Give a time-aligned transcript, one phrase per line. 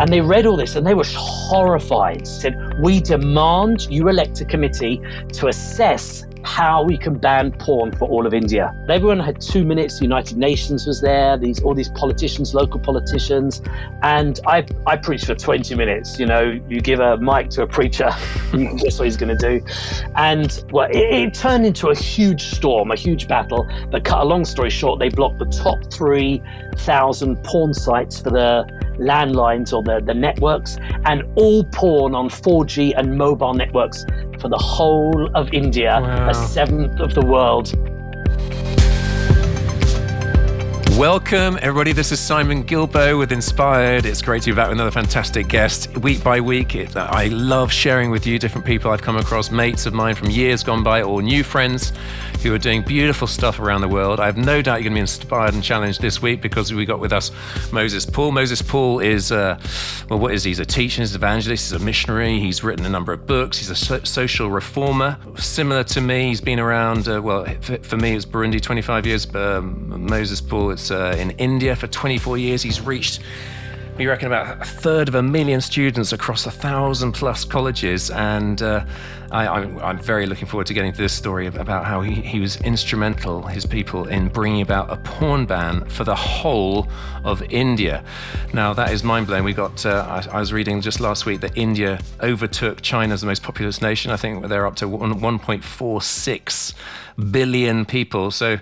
[0.00, 2.26] And they read all this and they were horrified.
[2.26, 5.02] Said, We demand you elect a committee
[5.34, 8.74] to assess how we can ban porn for all of India.
[8.88, 9.98] Everyone had two minutes.
[9.98, 11.36] The United Nations was there.
[11.36, 13.62] These all these politicians, local politicians,
[14.02, 16.18] and I I preached for 20 minutes.
[16.18, 18.10] You know, you give a mic to a preacher,
[18.52, 19.64] you can guess what he's going to do,
[20.16, 23.68] and well, it, it turned into a huge storm, a huge battle.
[23.90, 26.42] But cut a long story short, they blocked the top three
[26.76, 28.66] thousand porn sites for the
[29.00, 34.04] landlines or the, the networks and all porn on 4G and mobile networks
[34.38, 36.29] for the whole of India, wow.
[36.30, 37.74] A seventh of the world.
[41.00, 41.92] Welcome, everybody.
[41.92, 44.04] This is Simon Guillebaud with Inspired.
[44.04, 45.96] It's great to be back with another fantastic guest.
[45.96, 49.86] Week by week, it, I love sharing with you different people I've come across, mates
[49.86, 51.94] of mine from years gone by, or new friends
[52.42, 54.20] who are doing beautiful stuff around the world.
[54.20, 56.84] I have no doubt you're going to be inspired and challenged this week because we
[56.84, 57.30] got with us
[57.72, 58.32] Moses Paul.
[58.32, 59.58] Moses Paul is, uh,
[60.10, 60.50] well, what is he?
[60.50, 63.56] He's a teacher, he's an evangelist, he's a missionary, he's written a number of books,
[63.56, 65.18] he's a so- social reformer.
[65.36, 69.34] Similar to me, he's been around, uh, well, for, for, me, it's Burundi 25 years,
[69.34, 72.62] um, Moses Paul, it's uh, in India for 24 years.
[72.62, 73.20] He's reached,
[73.98, 78.10] we reckon, about a third of a million students across a thousand plus colleges.
[78.10, 78.84] And uh,
[79.30, 82.56] I, am very looking forward to getting to this story about how he, he was
[82.62, 86.88] instrumental, his people, in bringing about a porn ban for the whole
[87.24, 88.02] of India.
[88.52, 89.44] Now, that is mind blowing.
[89.44, 93.20] We got, uh, I, I, was reading just last week that India overtook China as
[93.20, 94.10] the most populous nation.
[94.10, 96.74] I think they're up to 1.46
[97.30, 98.30] billion people.
[98.32, 98.58] So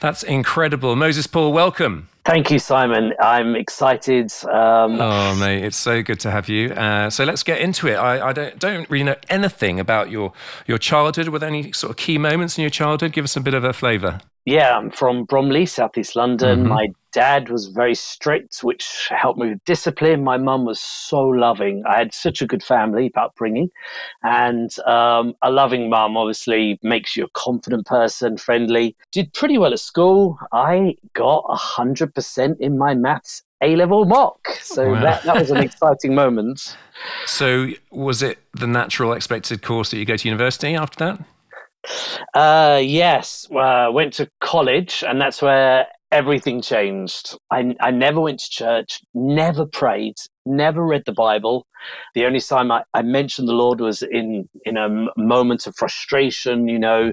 [0.00, 0.94] that's incredible.
[0.94, 2.08] Moses Paul, welcome.
[2.24, 3.14] Thank you, Simon.
[3.20, 4.32] I'm excited.
[4.44, 6.68] Um, oh, mate, it's so good to have you.
[6.70, 7.94] Uh, so let's get into it.
[7.94, 10.32] I, I, don't, don't really know anything about your
[10.66, 11.28] your childhood.
[11.28, 13.12] Were there any sort of key moments in your childhood?
[13.12, 14.20] Give us a bit of a flavour.
[14.44, 16.60] Yeah, I'm from Bromley, southeast London.
[16.60, 16.68] Mm-hmm.
[16.68, 20.24] My dad was very strict, which helped me with discipline.
[20.24, 21.84] My mum was so loving.
[21.86, 23.70] I had such a good family upbringing,
[24.24, 28.96] and um, a loving mum obviously makes you a confident person, friendly.
[29.12, 30.38] Did pretty well at school.
[30.50, 35.02] I got hundred percent in my maths A level mock, so wow.
[35.02, 36.76] that that was an exciting moment.
[37.26, 41.24] So, was it the natural expected course that you go to university after that?
[42.34, 47.36] Uh, yes, uh, went to college, and that's where everything changed.
[47.50, 51.66] I, I never went to church, never prayed, never read the Bible.
[52.14, 56.68] The only time I, I mentioned the Lord was in in a moment of frustration,
[56.68, 57.12] you know,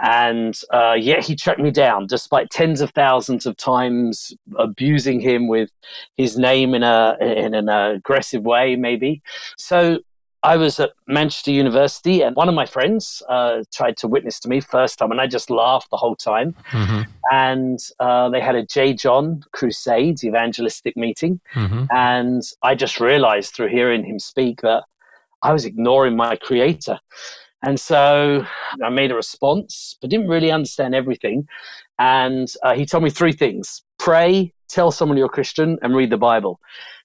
[0.00, 5.46] and uh, yet He tracked me down, despite tens of thousands of times abusing Him
[5.46, 5.70] with
[6.16, 9.22] His name in a in an aggressive way, maybe.
[9.56, 10.00] So
[10.42, 14.48] I was at Manchester University, and one of my friends uh, tried to witness to
[14.48, 16.54] me first time, and I just laughed the whole time.
[16.70, 17.02] Mm-hmm.
[17.30, 18.94] And uh, they had a J.
[18.94, 21.84] John Crusade evangelistic meeting, mm-hmm.
[21.90, 24.84] and I just realized through hearing him speak that
[25.42, 26.98] I was ignoring my Creator.
[27.62, 28.46] And so
[28.82, 31.46] I made a response, but didn't really understand everything.
[31.98, 36.10] And uh, he told me three things pray, tell someone you're a Christian, and read
[36.10, 36.60] the Bible.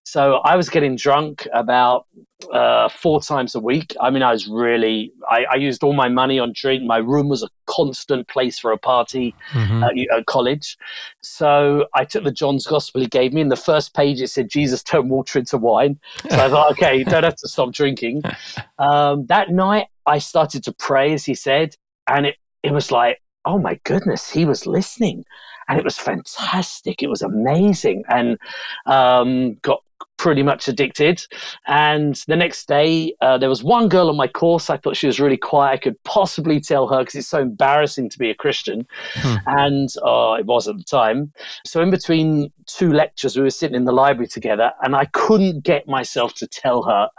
[0.07, 2.05] So I was getting drunk about
[2.53, 3.95] uh, four times a week.
[3.99, 6.83] I mean, I was really, I, I, used all my money on drink.
[6.83, 9.83] My room was a constant place for a party mm-hmm.
[9.83, 10.77] at, at, college.
[11.21, 13.41] So I took the John's Gospel he gave me.
[13.41, 15.99] In the first page, it said, Jesus turned water into wine.
[16.29, 18.21] So I thought, okay, don't have to stop drinking.
[18.77, 21.75] Um, that night, I started to pray, as he said,
[22.07, 25.23] and it, it was like, oh my goodness, he was listening
[25.67, 27.01] and it was fantastic.
[27.01, 28.37] It was amazing, and
[28.85, 29.81] um, got
[30.17, 31.25] pretty much addicted.
[31.67, 34.69] And the next day, uh, there was one girl on my course.
[34.69, 35.73] I thought she was really quiet.
[35.73, 38.87] I could possibly tell her because it's so embarrassing to be a Christian.
[39.15, 39.35] Hmm.
[39.45, 41.31] And uh, it was at the time.
[41.65, 45.63] So, in between two lectures, we were sitting in the library together, and I couldn't
[45.63, 47.09] get myself to tell her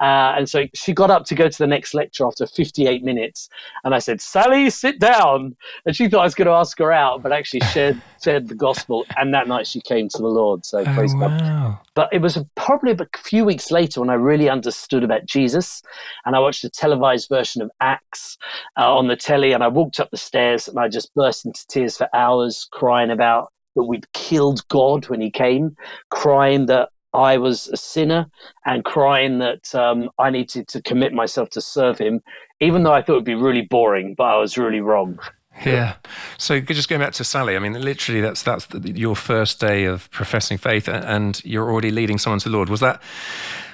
[0.00, 3.48] uh, and so she got up to go to the next lecture after 58 minutes.
[3.84, 5.56] And I said, Sally, sit down.
[5.86, 8.54] And she thought I was going to ask her out, but actually shared, shared the
[8.54, 9.04] gospel.
[9.16, 10.64] And that night she came to the Lord.
[10.64, 11.28] So oh, praise wow.
[11.28, 11.78] God.
[11.94, 15.82] But it was probably a few weeks later when I really understood about Jesus.
[16.24, 18.38] And I watched a televised version of Acts
[18.78, 19.52] uh, on the telly.
[19.52, 23.10] And I walked up the stairs and I just burst into tears for hours, crying
[23.10, 25.76] about that we'd killed God when he came,
[26.10, 28.26] crying that I was a sinner
[28.66, 32.22] and crying that um, I needed to commit myself to serve him,
[32.60, 35.18] even though I thought it would be really boring, but I was really wrong.
[35.64, 35.96] Yeah.
[36.36, 39.84] So just going back to Sally, I mean, literally, that's that's the, your first day
[39.84, 42.68] of professing faith, and you're already leading someone to the Lord.
[42.68, 43.02] Was that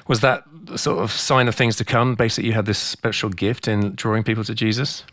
[0.06, 0.44] was that
[0.76, 2.14] sort of sign of things to come?
[2.14, 5.04] Basically, you had this special gift in drawing people to Jesus.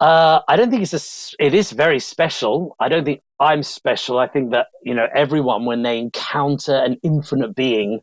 [0.00, 1.44] Uh, I don't think it's a.
[1.44, 2.76] It is very special.
[2.80, 4.18] I don't think I'm special.
[4.18, 8.00] I think that you know everyone when they encounter an infinite being,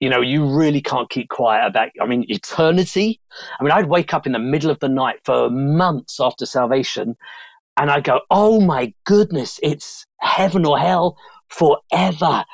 [0.00, 3.20] you know, you really can't keep quiet about, I mean, eternity.
[3.58, 7.16] I mean, I'd wake up in the middle of the night for months after salvation
[7.78, 11.16] and I go, oh my goodness, it's heaven or hell
[11.48, 12.44] forever.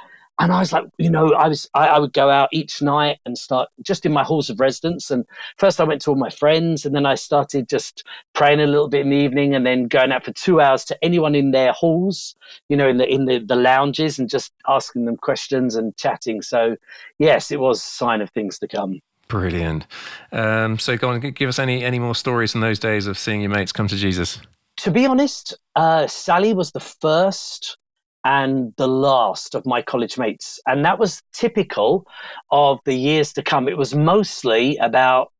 [0.41, 3.19] And I was like, you know, I was, I, I, would go out each night
[3.25, 5.11] and start just in my halls of residence.
[5.11, 5.25] And
[5.59, 8.03] first I went to all my friends and then I started just
[8.33, 11.05] praying a little bit in the evening and then going out for two hours to
[11.05, 12.35] anyone in their halls,
[12.69, 16.43] you know, in the, in the, the lounges and just asking them questions and chatting.
[16.43, 16.77] So
[17.19, 19.01] yes, it was a sign of things to come.
[19.29, 19.87] Brilliant.
[20.33, 23.41] Um, so go on, give us any, any more stories in those days of seeing
[23.41, 24.41] your mates come to Jesus.
[24.79, 27.79] To be honest, uh, Sally was the first
[28.25, 30.61] and the last of my college mates.
[30.67, 32.07] And that was typical
[32.51, 33.69] of the years to come.
[33.69, 35.31] It was mostly about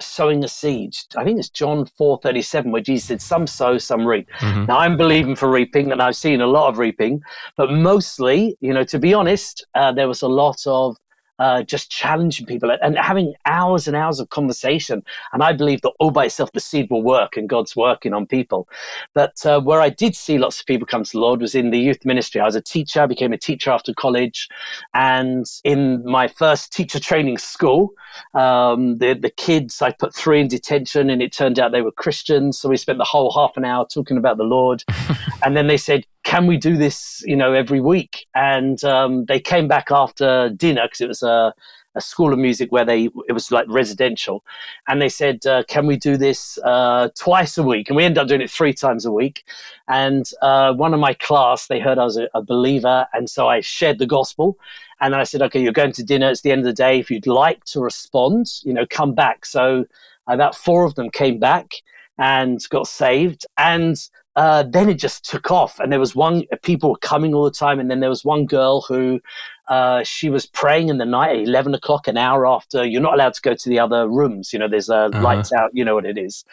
[0.00, 0.94] sowing a seed.
[1.16, 4.28] I think it's John 4:37 where Jesus said some sow some reap.
[4.38, 4.66] Mm-hmm.
[4.66, 7.20] Now I'm believing for reaping and I've seen a lot of reaping,
[7.56, 10.96] but mostly, you know, to be honest, uh, there was a lot of
[11.38, 15.02] uh, just challenging people and having hours and hours of conversation.
[15.32, 18.26] And I believe that all by itself, the seed will work and God's working on
[18.26, 18.68] people.
[19.14, 21.70] But uh, where I did see lots of people come to the Lord was in
[21.70, 22.40] the youth ministry.
[22.40, 24.48] I was a teacher, I became a teacher after college.
[24.94, 27.92] And in my first teacher training school,
[28.34, 31.92] um, the, the kids, I put three in detention and it turned out they were
[31.92, 32.58] Christians.
[32.58, 34.82] So we spent the whole half an hour talking about the Lord.
[35.42, 38.26] and then they said, can we do this, you know, every week?
[38.34, 41.54] And um, they came back after dinner because it was a,
[41.94, 44.44] a, school of music where they it was like residential,
[44.88, 48.18] and they said, uh, "Can we do this uh, twice a week?" And we ended
[48.18, 49.44] up doing it three times a week.
[49.88, 53.48] And uh, one of my class, they heard I was a, a believer, and so
[53.48, 54.58] I shared the gospel.
[55.00, 56.28] And I said, "Okay, you're going to dinner.
[56.28, 56.98] It's the end of the day.
[56.98, 59.86] If you'd like to respond, you know, come back." So
[60.26, 61.72] about four of them came back
[62.18, 63.46] and got saved.
[63.56, 63.96] And
[64.38, 65.80] uh, then it just took off.
[65.80, 67.80] And there was one, people were coming all the time.
[67.80, 69.20] And then there was one girl who
[69.68, 72.86] uh, she was praying in the night at 11 o'clock, an hour after.
[72.86, 74.52] You're not allowed to go to the other rooms.
[74.52, 75.22] You know, there's uh, uh-huh.
[75.22, 75.70] lights out.
[75.74, 76.44] You know what it is.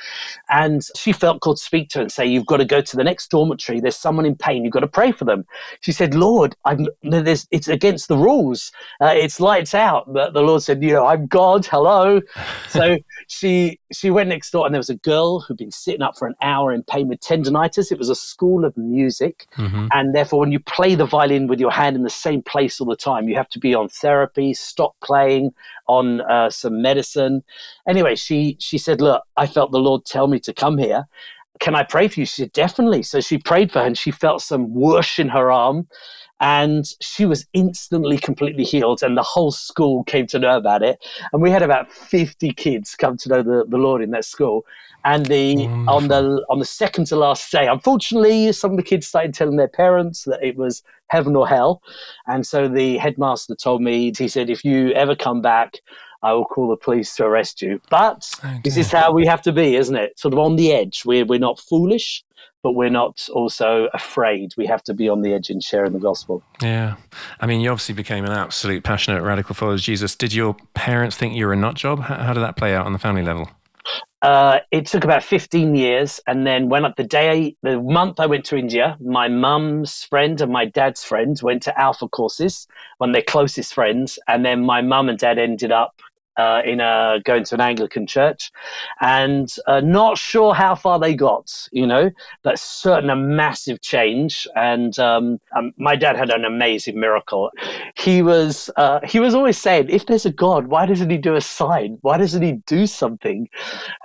[0.50, 2.96] And she felt called to speak to her and say, You've got to go to
[2.98, 3.80] the next dormitory.
[3.80, 4.64] There's someone in pain.
[4.64, 5.46] You've got to pray for them.
[5.80, 8.72] She said, Lord, I'm, it's against the rules.
[9.00, 10.12] Uh, it's lights out.
[10.12, 11.66] But the Lord said, You know, I'm God.
[11.66, 12.22] Hello.
[12.70, 12.98] so
[13.28, 16.28] she she went next door, and there was a girl who'd been sitting up for
[16.28, 17.92] an hour in pain with tendonitis.
[17.94, 19.48] It was a school of music.
[19.58, 19.88] Mm-hmm.
[19.92, 22.88] And therefore, when you play the violin with your hand in the same place all
[22.88, 23.30] the time, time.
[23.30, 25.52] You have to be on therapy, stop playing,
[25.88, 27.44] on uh, some medicine.
[27.88, 31.06] Anyway, she she said, "Look, I felt the Lord tell me to come here.
[31.60, 34.12] Can I pray for you?" She said, "Definitely." So she prayed for her, and she
[34.12, 35.88] felt some whoosh in her arm,
[36.40, 39.02] and she was instantly completely healed.
[39.04, 41.04] And the whole school came to know about it.
[41.32, 44.66] And we had about fifty kids come to know the, the Lord in that school.
[45.04, 49.06] And the on the on the second to last day, unfortunately, some of the kids
[49.06, 51.84] started telling their parents that it was heaven or hell.
[52.26, 55.76] And so the headmaster told me, he said, if you ever come back,
[56.26, 57.80] I will call the police to arrest you.
[57.90, 58.60] But okay.
[58.64, 60.20] this is how we have to be, isn't it?
[60.20, 61.04] Sort of on the edge.
[61.06, 62.24] We're we're not foolish,
[62.64, 64.54] but we're not also afraid.
[64.58, 66.42] We have to be on the edge and sharing the gospel.
[66.64, 66.96] Yeah.
[67.40, 70.16] I mean, you obviously became an absolute passionate radical follower of Jesus.
[70.16, 72.00] Did your parents think you were a nut job?
[72.00, 73.48] How, how did that play out on the family level?
[74.24, 76.20] Uh, it took about 15 years.
[76.26, 80.52] And then when the day, the month I went to India, my mum's friend and
[80.52, 82.68] my dad's friend went to Alpha courses,
[82.98, 84.18] one of their closest friends.
[84.28, 86.02] And then my mum and dad ended up
[86.38, 88.52] uh, in a going to an Anglican church,
[89.02, 92.12] and uh, not sure how far they got, you know,
[92.44, 94.48] but certain a massive change.
[94.56, 97.52] And um, um, my dad had an amazing miracle.
[97.96, 101.36] He was uh, he was always saying, if there's a God, why doesn't he do
[101.36, 101.98] a sign?
[102.02, 103.50] Why doesn't he do something?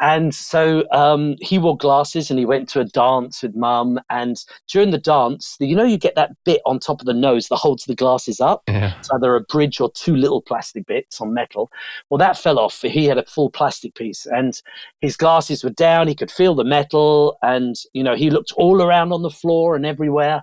[0.01, 4.01] And so um, he wore glasses and he went to a dance with mum.
[4.11, 7.49] And during the dance, you know, you get that bit on top of the nose
[7.49, 8.63] that holds the glasses up.
[8.69, 8.99] Yeah.
[8.99, 11.71] It's either a bridge or two little plastic bits on metal.
[12.09, 12.81] Well, that fell off.
[12.83, 14.61] He had a full plastic piece, and
[15.01, 16.09] his glasses were down.
[16.09, 19.77] He could feel the metal, and you know he looked all around on the floor
[19.77, 20.43] and everywhere.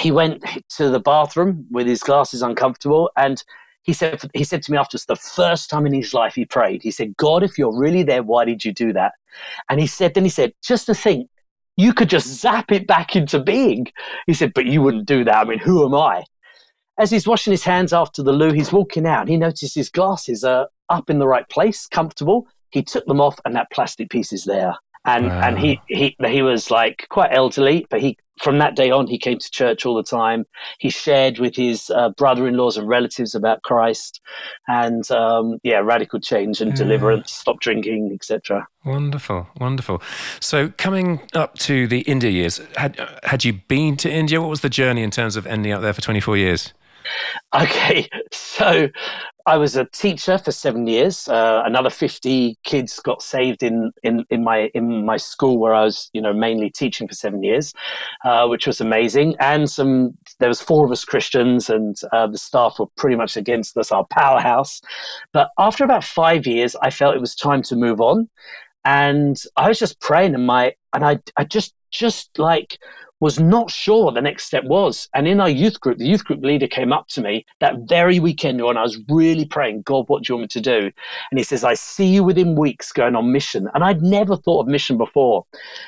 [0.00, 0.44] He went
[0.76, 3.42] to the bathroom with his glasses uncomfortable, and
[3.82, 6.82] he said he said to me after the first time in his life he prayed.
[6.82, 9.12] He said, "God, if you're really there, why did you do that?"
[9.68, 11.28] And he said, then he said, just to think,
[11.76, 13.86] you could just zap it back into being.
[14.26, 15.36] He said, but you wouldn't do that.
[15.36, 16.24] I mean, who am I?
[17.00, 19.26] As he's washing his hands after the loo, he's walking out.
[19.26, 22.46] He notices his glasses are up in the right place, comfortable.
[22.68, 24.76] He took them off, and that plastic piece is there.
[25.06, 25.40] And wow.
[25.40, 29.16] and he he he was like quite elderly, but he from that day on he
[29.16, 30.44] came to church all the time.
[30.78, 34.20] He shared with his uh, brother-in-laws and relatives about Christ,
[34.68, 36.76] and um, yeah, radical change and yeah.
[36.76, 38.68] deliverance, stop drinking, etc.
[38.84, 40.02] Wonderful, wonderful.
[40.38, 44.38] So coming up to the India years, had had you been to India?
[44.38, 46.74] What was the journey in terms of ending up there for twenty four years?
[47.54, 48.88] Okay, so
[49.46, 51.26] I was a teacher for seven years.
[51.26, 55.82] Uh, another fifty kids got saved in, in in my in my school where I
[55.82, 57.74] was, you know, mainly teaching for seven years,
[58.24, 59.34] uh, which was amazing.
[59.40, 63.36] And some there was four of us Christians, and uh, the staff were pretty much
[63.36, 64.80] against us, our powerhouse.
[65.32, 68.28] But after about five years, I felt it was time to move on,
[68.84, 72.78] and I was just praying, and my and I I just just like
[73.20, 75.08] was not sure what the next step was.
[75.14, 78.18] And in our youth group, the youth group leader came up to me that very
[78.18, 80.90] weekend when I was really praying, God, what do you want me to do?
[81.30, 83.68] And he says, I see you within weeks going on mission.
[83.74, 85.44] And I'd never thought of mission before.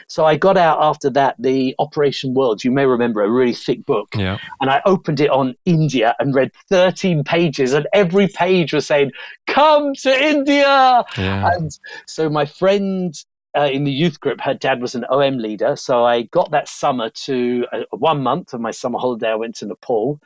[0.08, 3.84] So I got out after that, the Operation World, you may remember, a really thick
[3.86, 4.08] book.
[4.14, 4.38] Yeah.
[4.60, 9.10] And I opened it on India and read 13 pages, and every page was saying,
[9.46, 11.04] Come to India.
[11.16, 11.50] Yeah.
[11.54, 13.14] And so my friend
[13.56, 15.76] uh, in the youth group, her dad was an OM leader.
[15.76, 19.30] So I got that summer to uh, one month of my summer holiday.
[19.30, 20.20] I went to Nepal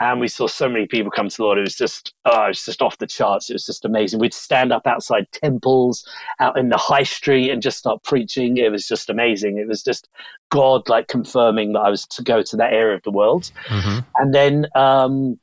[0.00, 1.58] and we saw so many people come to the Lord.
[1.58, 3.50] It was just, oh, it was just off the charts.
[3.50, 4.18] It was just amazing.
[4.18, 6.08] We'd stand up outside temples
[6.38, 8.56] out in the high street and just start preaching.
[8.56, 9.58] It was just amazing.
[9.58, 10.08] It was just
[10.48, 13.50] God like confirming that I was to go to that area of the world.
[13.66, 13.98] Mm-hmm.
[14.16, 15.38] And then, um,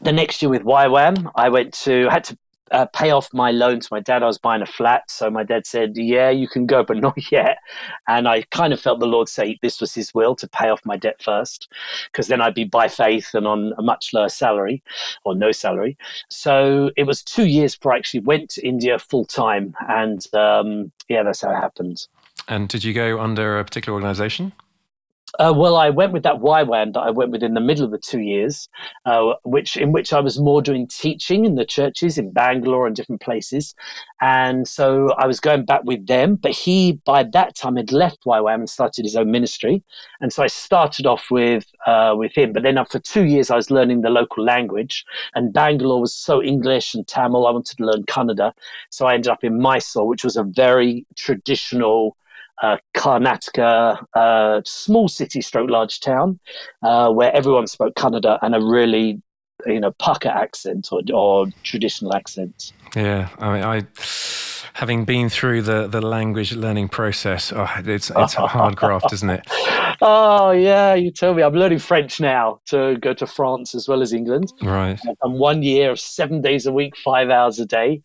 [0.00, 2.38] the next year with YWAM, I went to I had to
[2.72, 4.22] uh, pay off my loan to my dad.
[4.22, 7.30] I was buying a flat, so my dad said, "Yeah, you can go, but not
[7.30, 7.58] yet."
[8.08, 10.80] And I kind of felt the Lord say this was His will to pay off
[10.84, 11.68] my debt first,
[12.10, 14.82] because then I'd be by faith and on a much lower salary,
[15.24, 15.96] or no salary.
[16.28, 20.92] So it was two years before I actually went to India full time, and um,
[21.08, 22.06] yeah, that's how it happened.
[22.48, 24.52] And did you go under a particular organization?
[25.38, 27.90] Uh, well, I went with that YWAM that I went with in the middle of
[27.90, 28.68] the two years,
[29.06, 32.94] uh, which in which I was more doing teaching in the churches in Bangalore and
[32.94, 33.74] different places,
[34.20, 36.36] and so I was going back with them.
[36.36, 39.82] But he, by that time, had left YWAM and started his own ministry,
[40.20, 42.52] and so I started off with uh, with him.
[42.52, 45.02] But then for two years, I was learning the local language,
[45.34, 47.46] and Bangalore was so English and Tamil.
[47.46, 48.52] I wanted to learn Kannada,
[48.90, 52.18] so I ended up in Mysore, which was a very traditional
[52.62, 56.38] uh, Karnataka, uh, small city stroke large town,
[56.82, 59.20] uh, where everyone spoke Kannada and a really,
[59.66, 62.72] you know, pucker accent or, or traditional accent.
[62.94, 63.86] Yeah, I mean, I
[64.74, 69.30] having been through the, the language learning process, oh, it's it's a hard graft, isn't
[69.30, 69.46] it?
[70.04, 71.44] Oh yeah, you tell me.
[71.44, 74.52] I'm learning French now to go to France as well as England.
[74.60, 74.98] Right.
[75.22, 78.02] And one year, of seven days a week, five hours a day,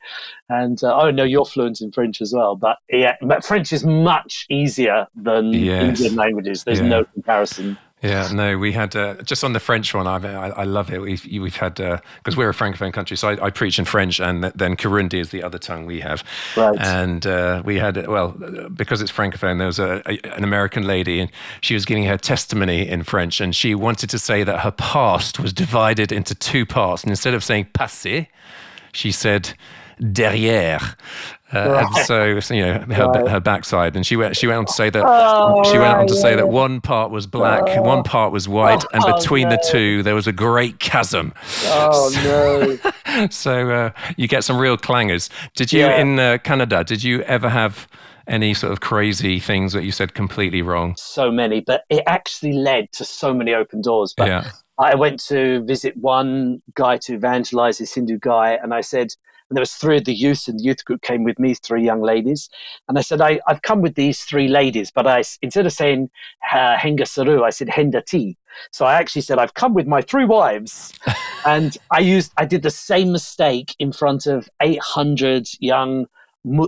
[0.47, 2.55] and uh, oh no, you're fluent in French as well.
[2.55, 5.99] But yeah, but French is much easier than Yes.
[5.99, 6.65] Indian languages.
[6.65, 6.87] There's Yeah.
[6.87, 7.79] no comparison.
[8.03, 10.05] Yeah, no, we had uh, just on the French one.
[10.05, 11.01] I, I, I love it.
[11.01, 14.43] We've, we've had because we're a francophone country, so I, I preach in French, and
[14.43, 16.23] then Kirundi is the other tongue we have.
[16.55, 16.77] Right.
[16.79, 18.29] And uh, we had well,
[18.73, 19.57] because it's francophone.
[19.57, 23.41] There was a, a, an American lady, and she was giving her testimony in French,
[23.41, 27.33] and she wanted to say that her past was divided into two parts, and instead
[27.33, 28.27] of saying passé,
[28.93, 29.55] she said
[29.99, 30.95] derrière.
[31.53, 33.27] Uh, and so, so, you know her, Right.
[33.29, 34.35] her backside, and she went.
[34.35, 36.81] She went on to say that Oh, she went on right, to say that one
[36.81, 40.33] part was black, one part was white, and Oh, between the two there was a
[40.33, 41.33] great chasm.
[41.65, 43.27] Oh no.
[43.31, 45.29] So uh, you get some real clangers.
[45.55, 46.01] Did you Yeah.
[46.01, 46.85] in uh, Kannada?
[46.85, 47.87] Did you ever have
[48.27, 50.95] any sort of crazy things that you said completely wrong?
[50.97, 54.13] so many, but it actually led to so many open doors.
[54.17, 58.81] But yeah, I went to visit one guy to evangelize this Hindu guy, and I
[58.81, 59.07] said,
[59.49, 61.83] and there was three of the youth and the youth group came with me, three
[61.83, 62.49] young ladies,
[62.87, 66.09] and I said, I, I've come with these three ladies, but I instead of saying
[66.51, 68.37] uh, Henga Saru, I said Henda Ti.
[68.71, 70.93] So I actually said, I've come with my three wives,
[71.45, 76.07] and I used, I did the same mistake in front of 800 young.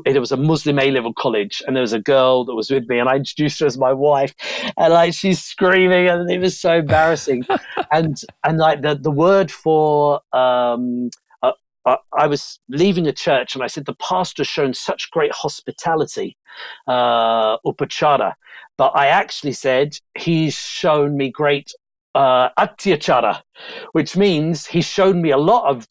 [0.05, 2.87] It was a Muslim A level college, and there was a girl that was with
[2.87, 4.35] me, and I introduced her as my wife,
[4.77, 7.45] and like she's screaming, and it was so embarrassing
[7.91, 11.09] and and like the the word for um
[12.17, 16.37] I was leaving a church and I said the pastor's shown such great hospitality,
[16.87, 18.33] uh, upachara,
[18.77, 21.71] but I actually said he's shown me great
[22.15, 23.41] uh, atyachara,
[23.91, 25.87] which means he's shown me a lot of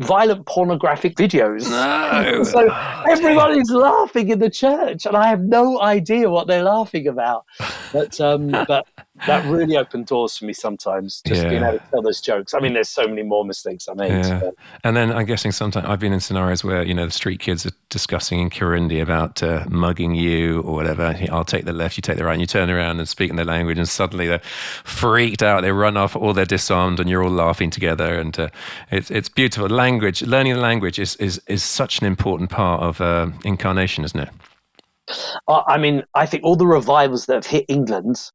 [0.00, 1.68] violent pornographic videos.
[1.70, 2.44] no.
[2.44, 7.08] So Oh, Everybody's laughing in the church, and I have no idea what they're laughing
[7.08, 7.44] about.
[7.92, 8.86] But um, but
[9.26, 12.52] that really opened doors for me sometimes, just being able to tell those jokes.
[12.54, 14.10] I mean, there's so many more mistakes I made.
[14.10, 14.40] Yeah.
[14.40, 17.40] but- And then I'm guessing sometimes I've been in scenarios where you know the street
[17.40, 21.14] kids are discussing in Kirundi about uh, mugging you or whatever.
[21.30, 23.36] I'll take the left, you take the right, and you turn around and speak in
[23.36, 24.42] their language, and suddenly they're
[24.84, 25.62] freaked out.
[25.62, 28.18] They run off, or they're disarmed, and you're all laughing together.
[28.18, 28.48] And uh,
[28.90, 29.68] it's it's beautiful.
[29.68, 34.20] Language, learning the language is is is such an important part of uh, incarnation, isn't
[34.20, 34.28] it?
[35.48, 38.30] I I mean, I think all the revivals that have hit England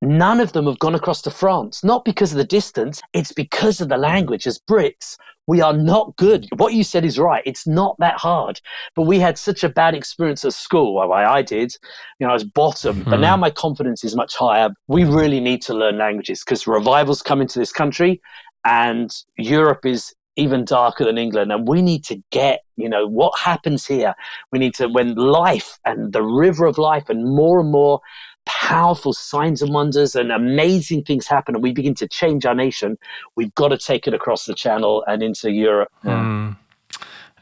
[0.00, 3.80] none of them have gone across to France, not because of the distance, it's because
[3.80, 4.46] of the language.
[4.46, 6.46] As Brits, we are not good.
[6.56, 7.42] What you said is right.
[7.46, 8.60] It's not that hard.
[8.94, 10.94] But we had such a bad experience at school.
[10.94, 11.74] Well, I did.
[12.18, 13.00] You know, I was bottom.
[13.00, 13.10] Mm-hmm.
[13.10, 14.70] But now my confidence is much higher.
[14.88, 18.20] We really need to learn languages because revivals come into this country
[18.64, 21.52] and Europe is even darker than England.
[21.52, 24.14] And we need to get, you know, what happens here.
[24.52, 28.00] We need to, when life and the river of life and more and more
[28.46, 32.96] powerful signs and wonders and amazing things happen and we begin to change our nation,
[33.34, 35.90] we've got to take it across the channel and into Europe.
[36.04, 36.56] Mm.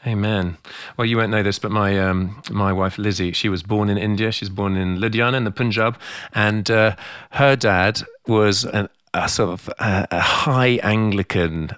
[0.07, 0.57] Amen.
[0.97, 3.99] Well, you won't know this, but my um, my wife Lizzie, she was born in
[3.99, 4.31] India.
[4.31, 5.99] She's born in Ludhiana in the Punjab,
[6.33, 6.95] and uh,
[7.31, 11.71] her dad was an, a sort of a, a high Anglican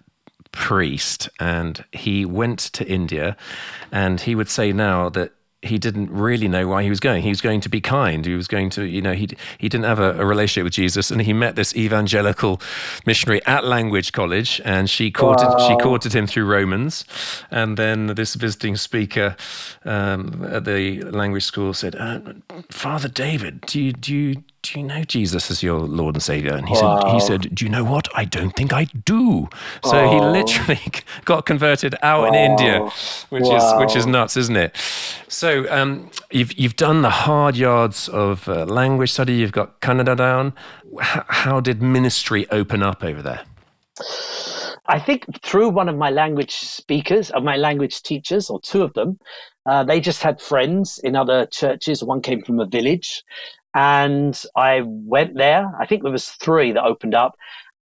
[0.52, 3.37] priest, and he went to India,
[3.93, 7.23] and he would say now that he didn't really know why he was going.
[7.23, 8.25] He was going to be kind.
[8.25, 9.28] He was going to, you know, he
[9.59, 12.61] he didn't have a, a relationship with Jesus, and he met this evangelical
[13.07, 15.69] missionary at Language College, and she courted wow.
[15.69, 17.05] she courted him through Romans,
[17.50, 19.37] and then this visiting speaker
[19.85, 22.21] um, at the language school said, uh,
[22.71, 26.55] "Father David, do you do you do you know Jesus as your Lord and Savior?
[26.55, 27.00] And he wow.
[27.00, 28.09] said, he said, do you know what?
[28.15, 29.49] I don't think I do.
[29.85, 30.11] So oh.
[30.11, 30.81] he literally
[31.25, 32.29] got converted out oh.
[32.29, 32.91] in India,
[33.31, 33.57] which wow.
[33.57, 34.77] is which is nuts, isn't it?
[35.29, 39.35] So um, you've you've done the hard yards of uh, language study.
[39.35, 40.55] You've got Kannada down.
[41.00, 43.43] H- how did ministry open up over there?
[44.91, 48.95] I think through one of my language speakers, of my language teachers, or two of
[48.95, 49.19] them,
[49.67, 52.03] uh, they just had friends in other churches.
[52.03, 53.23] One came from a village,
[53.75, 55.70] and I went there.
[55.78, 57.37] I think there was three that opened up.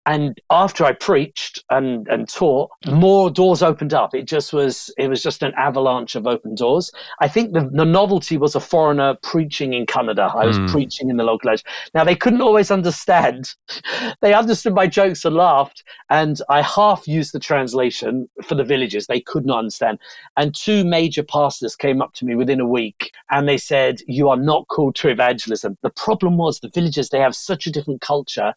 [0.05, 4.13] And after I preached and, and taught, more doors opened up.
[4.13, 6.91] It just was, it was just an avalanche of open doors.
[7.21, 10.35] I think the, the novelty was a foreigner preaching in Kannada.
[10.35, 10.69] I was mm.
[10.69, 11.65] preaching in the local language.
[11.93, 13.55] Now they couldn't always understand.
[14.21, 15.83] they understood my jokes and laughed.
[16.09, 19.07] And I half used the translation for the villages.
[19.07, 19.97] They could not understand.
[20.38, 24.29] And two major pastors came up to me within a week and they said, you
[24.29, 25.77] are not called to evangelism.
[25.81, 28.53] The problem was the villagers, they have such a different culture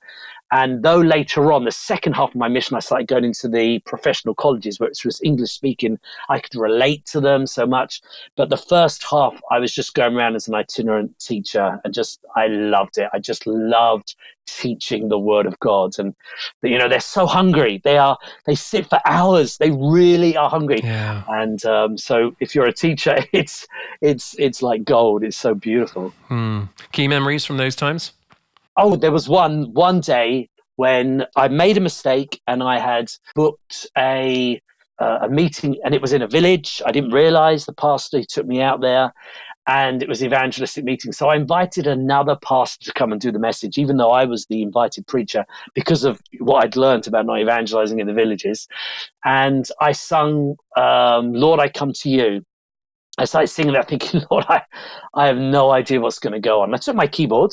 [0.51, 3.81] and though later on, the second half of my mission, I started going into the
[3.81, 8.01] professional colleges where it was English speaking, I could relate to them so much.
[8.37, 12.21] But the first half, I was just going around as an itinerant teacher and just,
[12.35, 13.11] I loved it.
[13.13, 14.15] I just loved
[14.47, 15.99] teaching the word of God.
[15.99, 16.15] And,
[16.63, 17.83] you know, they're so hungry.
[17.85, 19.59] They are, they sit for hours.
[19.59, 20.81] They really are hungry.
[20.83, 21.25] Yeah.
[21.29, 23.67] And um, so if you're a teacher, it's,
[24.01, 25.25] it's, it's like gold.
[25.25, 26.15] It's so beautiful.
[26.29, 26.65] Hmm.
[26.93, 28.13] Key memories from those times?
[28.79, 33.87] Oh, there was one one day when I made a mistake and I had booked
[33.99, 34.61] a
[34.99, 36.81] uh, a meeting and it was in a village.
[36.87, 39.13] I didn't realize the pastor took me out there
[39.69, 41.13] and it was evangelistic meeting.
[41.13, 44.47] So I invited another pastor to come and do the message, even though I was
[44.47, 48.67] the invited preacher because of what I'd learned about not evangelizing in the villages.
[49.25, 52.45] And I sung, um, Lord, I come to you.
[53.19, 54.63] I started singing that thinking, Lord, I,
[55.15, 56.73] I have no idea what's going to go on.
[56.73, 57.53] I took my keyboard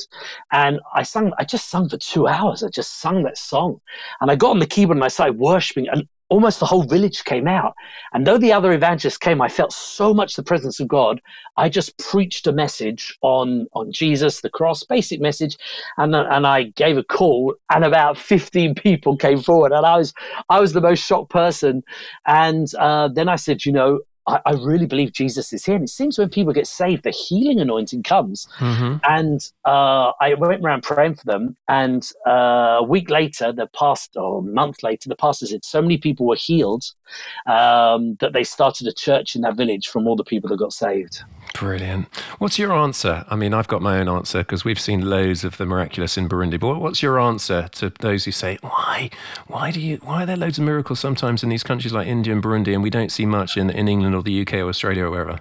[0.52, 2.62] and I sang, I just sung for two hours.
[2.62, 3.80] I just sung that song.
[4.20, 7.24] And I got on the keyboard and I started worshiping and almost the whole village
[7.24, 7.74] came out.
[8.12, 11.20] And though the other evangelists came, I felt so much the presence of God.
[11.56, 15.56] I just preached a message on, on Jesus, the cross, basic message.
[15.98, 20.12] And, and I gave a call and about 15 people came forward and I was,
[20.48, 21.84] I was the most shocked person.
[22.26, 25.76] And uh, then I said, you know, I, I, really believe Jesus is here.
[25.76, 28.48] And it seems when people get saved, the healing anointing comes.
[28.58, 28.96] Mm-hmm.
[29.04, 31.56] And uh, I went around praying for them.
[31.68, 35.80] And uh, a week later, the pastor, or a month later, the pastor said so
[35.80, 36.84] many people were healed
[37.46, 40.72] um, that they started a church in that village from all the people that got
[40.72, 41.22] saved.
[41.54, 42.08] Brilliant.
[42.38, 43.24] What's your answer?
[43.28, 46.28] I mean, I've got my own answer because we've seen loads of the miraculous in
[46.28, 46.60] Burundi.
[46.60, 49.10] But what's your answer to those who say, "Why?
[49.46, 49.98] Why do you?
[50.02, 52.82] Why are there loads of miracles sometimes in these countries like India and Burundi, and
[52.82, 55.40] we don't see much in in England or the UK or Australia or wherever?"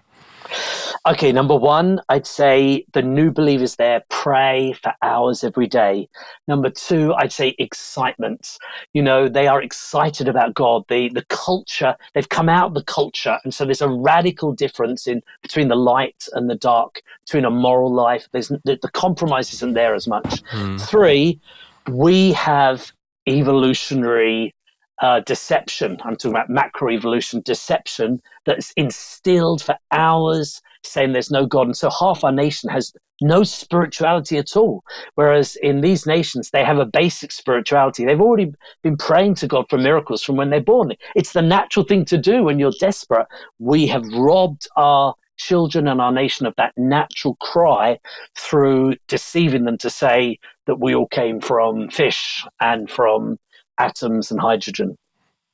[1.08, 6.10] Okay, number one, I'd say the new believers there pray for hours every day.
[6.48, 8.58] Number two, I'd say excitement.
[8.94, 10.84] You know, they are excited about God.
[10.88, 13.38] The the culture, they've come out of the culture.
[13.44, 17.52] And so there's a radical difference in between the light and the dark, between a
[17.52, 18.28] moral life.
[18.32, 20.42] There's the, the compromise isn't there as much.
[20.54, 20.82] Mm.
[20.82, 21.40] Three,
[21.88, 22.92] we have
[23.28, 24.56] evolutionary
[25.02, 26.00] uh, deception.
[26.04, 31.68] I'm talking about macroevolution deception that's instilled for hours saying there's no God.
[31.68, 34.84] And so half our nation has no spirituality at all.
[35.16, 38.06] Whereas in these nations, they have a basic spirituality.
[38.06, 40.94] They've already been praying to God for miracles from when they're born.
[41.16, 43.28] It's the natural thing to do when you're desperate.
[43.60, 48.00] We have robbed our children and our nation of that natural cry
[48.38, 53.38] through deceiving them to say that we all came from fish and from
[53.78, 54.98] atoms and hydrogen.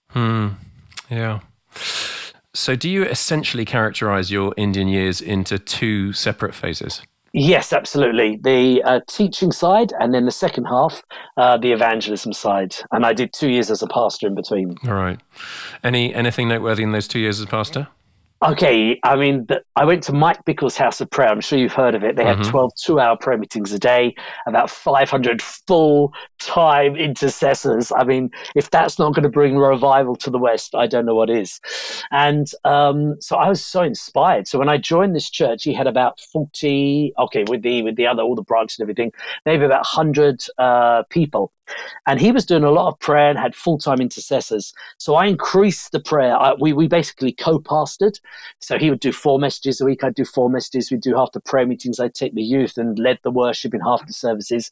[0.10, 0.50] Hmm.
[1.10, 1.40] Yeah.
[2.54, 7.02] So, do you essentially characterize your Indian years into two separate phases?
[7.34, 8.40] Yes, absolutely.
[8.44, 11.02] The uh, teaching side, and then the second half,
[11.38, 12.76] uh, the evangelism side.
[12.92, 14.76] And I did two years as a pastor in between.
[14.86, 15.20] All right.
[15.82, 17.88] Any anything noteworthy in those two years as pastor?
[18.44, 21.30] Okay, I mean, the, I went to Mike Bickle's House of Prayer.
[21.30, 22.16] I'm sure you've heard of it.
[22.16, 22.42] They mm-hmm.
[22.42, 24.16] have 12 two hour prayer meetings a day,
[24.48, 27.92] about 500 full time intercessors.
[27.96, 31.14] I mean, if that's not going to bring revival to the West, I don't know
[31.14, 31.62] what is.
[32.10, 34.48] And um, so I was so inspired.
[34.48, 38.08] So when I joined this church, he had about 40, okay, with the, with the
[38.08, 39.12] other, all the branches and everything,
[39.46, 41.52] maybe about 100 uh, people.
[42.08, 44.74] And he was doing a lot of prayer and had full time intercessors.
[44.98, 46.36] So I increased the prayer.
[46.36, 48.20] I, we, we basically co pastored.
[48.60, 50.04] So he would do four messages a week.
[50.04, 50.92] I'd do four messages.
[50.92, 52.00] We'd do half the prayer meetings.
[52.00, 54.72] I'd take the youth and led the worship in half the services.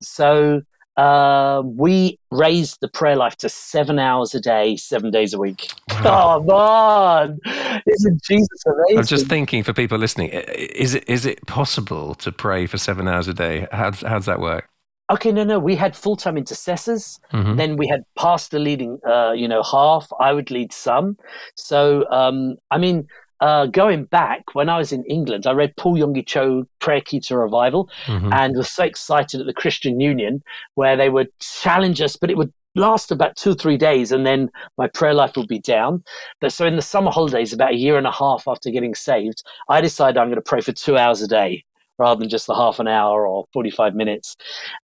[0.00, 0.62] So
[0.96, 5.70] uh, we raised the prayer life to seven hours a day, seven days a week.
[6.02, 6.40] Wow.
[6.40, 7.38] Come on,
[7.86, 8.98] isn't Jesus amazing?
[8.98, 13.08] I'm just thinking for people listening, is it is it possible to pray for seven
[13.08, 13.66] hours a day?
[13.72, 14.69] How, how does that work?
[15.10, 15.58] Okay, no, no.
[15.58, 17.18] We had full time intercessors.
[17.32, 17.56] Mm-hmm.
[17.56, 20.08] Then we had pastor leading, uh, you know, half.
[20.20, 21.16] I would lead some.
[21.56, 23.08] So, um, I mean,
[23.40, 27.20] uh, going back when I was in England, I read Paul Yonggi Cho Prayer Key
[27.20, 28.32] to Revival, mm-hmm.
[28.32, 30.42] and was so excited at the Christian Union
[30.74, 34.24] where they would challenge us, but it would last about two or three days and
[34.24, 36.04] then my prayer life would be down
[36.40, 39.42] but so in the summer holidays about a year and a half after getting saved
[39.68, 41.64] i decided i'm going to pray for two hours a day
[42.00, 44.34] rather than just the half an hour or 45 minutes.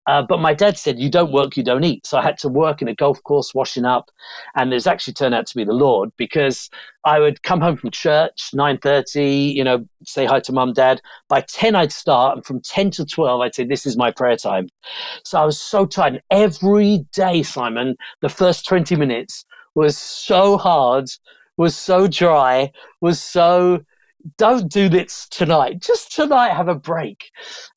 [0.06, 2.06] Uh, but my dad said, You don't work, you don't eat.
[2.06, 4.10] So I had to work in a golf course, washing up.
[4.54, 6.70] And there's actually turned out to be the Lord because
[7.04, 11.00] I would come home from church, 9.30, you know, say hi to mum, dad.
[11.28, 12.36] By 10, I'd start.
[12.36, 14.68] And from 10 to 12, I'd say, This is my prayer time.
[15.24, 16.14] So I was so tired.
[16.14, 21.08] And every day, Simon, the first 20 minutes was so hard,
[21.56, 23.80] was so dry, was so
[24.38, 25.80] don't do this tonight.
[25.80, 27.30] Just tonight, have a break.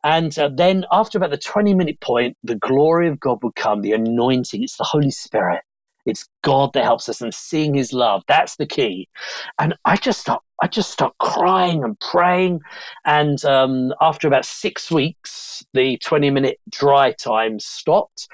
[0.03, 3.81] And uh, then, after about the 20 minute point, the glory of God would come,
[3.81, 4.63] the anointing.
[4.63, 5.61] It's the Holy Spirit.
[6.05, 8.23] It's God that helps us and seeing his love.
[8.27, 9.09] That's the key.
[9.59, 12.61] And I just start, I just start crying and praying.
[13.05, 18.27] And um, after about six weeks, the 20 minute dry time stopped.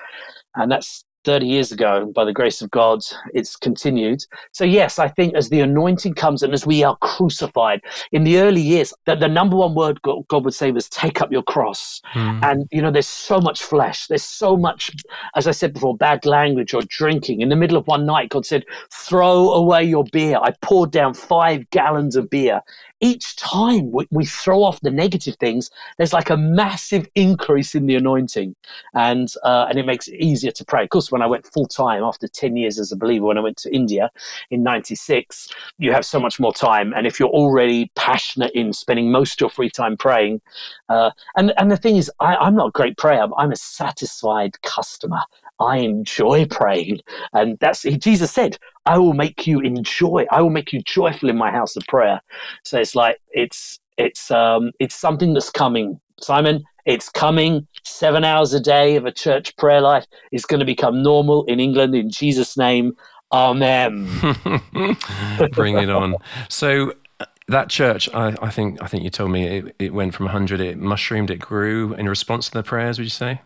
[0.56, 3.00] And that's 30 years ago, by the grace of God,
[3.34, 4.24] it's continued.
[4.52, 8.40] So, yes, I think as the anointing comes and as we are crucified, in the
[8.40, 12.02] early years, that the number one word God would say was take up your cross.
[12.14, 12.44] Mm.
[12.44, 14.08] And, you know, there's so much flesh.
[14.08, 14.92] There's so much,
[15.36, 17.42] as I said before, bad language or drinking.
[17.42, 20.38] In the middle of one night, God said, throw away your beer.
[20.42, 22.62] I poured down five gallons of beer
[23.02, 27.86] each time we, we, throw off the negative things, there's like a massive increase in
[27.86, 28.56] the anointing,
[28.94, 30.84] and uh, and it makes it easier to pray.
[30.84, 33.42] Of course, when I went full time after ten years as a believer, when I
[33.48, 34.12] went to India
[34.52, 39.12] in '96, you have so much more time, and if you're already passionate in spending
[39.12, 40.42] most of your free time praying,
[40.90, 43.26] uh, and and the thing is, I, I'm not a great prayer.
[43.38, 45.22] I'm a satisfied customer.
[45.60, 47.00] I enjoy praying.
[47.34, 51.38] And that's, Jesus said, I will make you enjoy, I will make you joyful in
[51.38, 52.22] my house of prayer.
[52.64, 56.00] So it's like, it's, it's, um, it's something that's coming.
[56.20, 57.68] Simon, it's coming.
[57.84, 61.60] Seven hours a day of a church prayer life is going to become normal in
[61.60, 62.96] England in Jesus' name.
[63.32, 64.06] Amen.
[65.52, 66.16] Bring it on.
[66.50, 70.14] So, uh, that church, I, I, think, I think you told me it, it went
[70.14, 72.98] from 100, it mushroomed, it grew in response to the prayers.
[72.98, 73.42] Would you say?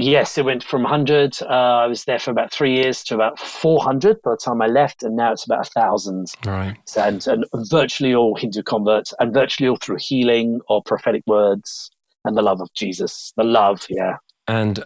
[0.00, 1.38] Yes, it went from 100.
[1.42, 4.68] Uh, I was there for about three years to about 400 by the time I
[4.68, 6.26] left, and now it's about a 1,000.
[6.46, 6.76] Right.
[6.96, 11.90] And, and virtually all Hindu converts, and virtually all through healing or prophetic words
[12.24, 13.32] and the love of Jesus.
[13.36, 14.16] The love, yeah.
[14.46, 14.84] And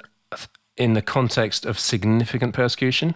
[0.76, 3.14] in the context of significant persecution?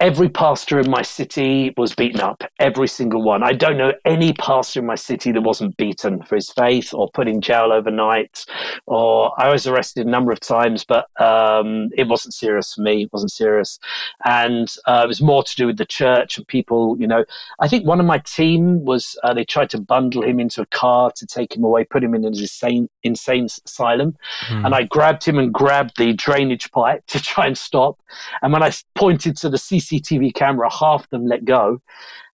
[0.00, 2.44] Every pastor in my city was beaten up.
[2.60, 3.42] Every single one.
[3.42, 7.10] I don't know any pastor in my city that wasn't beaten for his faith or
[7.10, 8.46] put in jail overnight.
[8.86, 13.02] Or I was arrested a number of times, but um, it wasn't serious for me.
[13.02, 13.80] It wasn't serious,
[14.24, 16.96] and uh, it was more to do with the church and people.
[17.00, 17.24] You know,
[17.58, 20.66] I think one of my team was uh, they tried to bundle him into a
[20.66, 24.64] car to take him away, put him in an insane insane asylum, mm.
[24.64, 27.98] and I grabbed him and grabbed the drainage pipe to try and stop.
[28.42, 29.58] And when I pointed to the
[29.88, 31.80] CCTV camera, half them let go.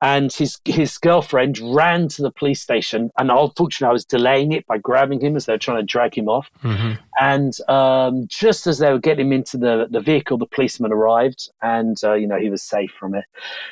[0.02, 3.12] and his his girlfriend ran to the police station.
[3.18, 6.18] And unfortunately, I was delaying it by grabbing him as they were trying to drag
[6.18, 6.50] him off.
[6.64, 6.94] Mm-hmm.
[7.20, 11.50] And um, just as they were getting him into the, the vehicle, the policeman arrived,
[11.62, 13.26] and uh, you know he was safe from it.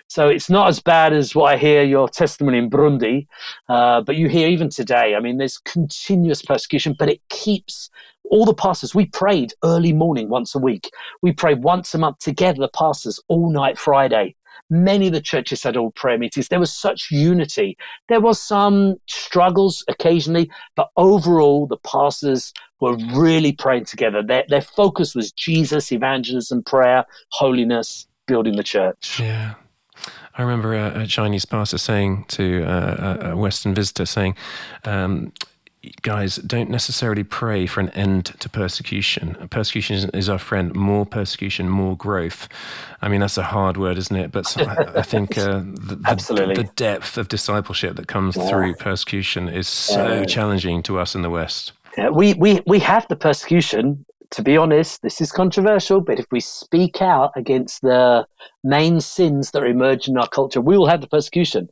[0.07, 3.27] So it's not as bad as what I hear your testimony in Burundi,
[3.69, 5.15] uh, but you hear even today.
[5.15, 7.89] I mean, there's continuous persecution, but it keeps
[8.29, 10.89] all the pastors, we prayed early morning once a week.
[11.21, 14.35] We prayed once a month together, the pastors, all night Friday.
[14.69, 16.49] Many of the churches had all prayer meetings.
[16.49, 17.77] There was such unity.
[18.09, 24.21] There was some struggles occasionally, but overall, the pastors were really praying together.
[24.21, 29.19] Their, their focus was Jesus, evangelism, prayer, holiness, building the church.
[29.19, 29.53] Yeah.
[30.37, 34.35] I remember a, a Chinese pastor saying to uh, a Western visitor, saying,
[34.83, 35.31] um,
[36.01, 39.35] guys, don't necessarily pray for an end to persecution.
[39.49, 40.73] Persecution is our friend.
[40.75, 42.47] More persecution, more growth.
[43.01, 44.31] I mean, that's a hard word, isn't it?
[44.31, 46.55] But I, think uh, the, Absolutely.
[46.55, 48.49] The, the, depth of discipleship that comes yeah.
[48.49, 50.25] through persecution is so yeah.
[50.25, 51.73] challenging to us in the West.
[51.97, 56.25] Yeah, we, we, we have the persecution to be honest, this is controversial, but if
[56.31, 58.25] we speak out against the
[58.63, 61.69] main sins that emerging in our culture, we will have the persecution.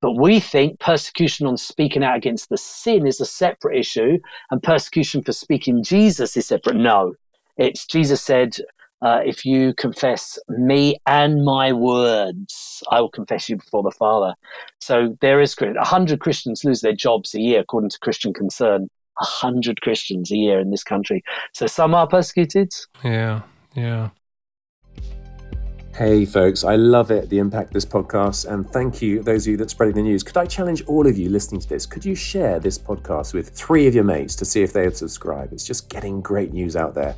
[0.00, 4.18] But we think persecution on speaking out against the sin is a separate issue,
[4.50, 6.76] and persecution for speaking Jesus is separate.
[6.76, 7.14] No,
[7.56, 8.56] it's Jesus said,
[9.02, 14.34] uh, if you confess me and my words, I will confess you before the Father.
[14.80, 18.88] So there is a hundred Christians lose their jobs a year, according to Christian Concern.
[19.22, 21.22] 100 Christians a year in this country.
[21.52, 22.72] So some are persecuted.
[23.04, 23.42] Yeah,
[23.74, 24.10] yeah.
[25.94, 29.50] Hey folks, I love it, the impact of this podcast, and thank you, those of
[29.50, 30.22] you that spreading the news.
[30.22, 31.84] Could I challenge all of you listening to this?
[31.84, 34.96] Could you share this podcast with three of your mates to see if they would
[34.96, 35.52] subscribe?
[35.52, 37.14] It's just getting great news out there.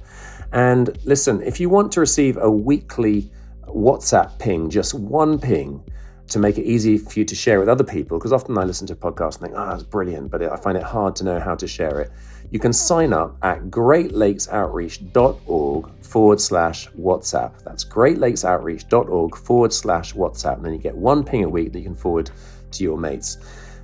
[0.52, 3.30] And listen, if you want to receive a weekly
[3.68, 5.80] WhatsApp ping, just one ping,
[6.28, 8.86] to make it easy for you to share with other people, because often I listen
[8.88, 11.54] to podcasts and think, oh, that's brilliant, but I find it hard to know how
[11.56, 12.10] to share it.
[12.50, 17.62] You can sign up at greatlakesoutreach.org forward slash WhatsApp.
[17.64, 20.56] That's greatlakesoutreach.org forward slash WhatsApp.
[20.56, 22.30] And then you get one ping a week that you can forward
[22.72, 23.38] to your mates.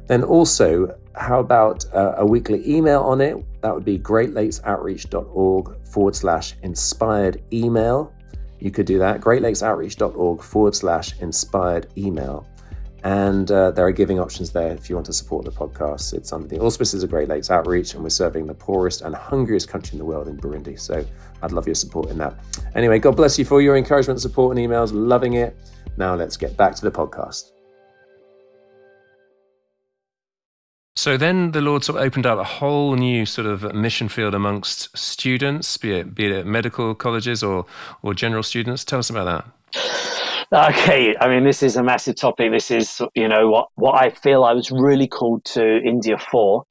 [0.06, 3.36] Then also, how about uh, a weekly email on it?
[3.62, 8.12] That would be greatlakesoutreach.org forward slash inspired email.
[8.60, 9.20] You could do that.
[9.20, 12.46] GreatLakesOutreach.org forward slash inspired email.
[13.02, 16.12] And uh, there are giving options there if you want to support the podcast.
[16.12, 19.68] It's under the auspices of Great Lakes Outreach, and we're serving the poorest and hungriest
[19.68, 20.78] country in the world in Burundi.
[20.78, 21.04] So
[21.42, 22.34] I'd love your support in that.
[22.74, 24.90] Anyway, God bless you for your encouragement, support, and emails.
[24.92, 25.56] Loving it.
[25.96, 27.52] Now let's get back to the podcast.
[31.00, 34.34] So then the Lord sort of opened up a whole new sort of mission field
[34.34, 37.64] amongst students, be it be it medical colleges or
[38.02, 38.84] or general students.
[38.84, 40.68] Tell us about that.
[40.74, 42.52] Okay, I mean this is a massive topic.
[42.52, 46.64] This is you know what what I feel I was really called to India for,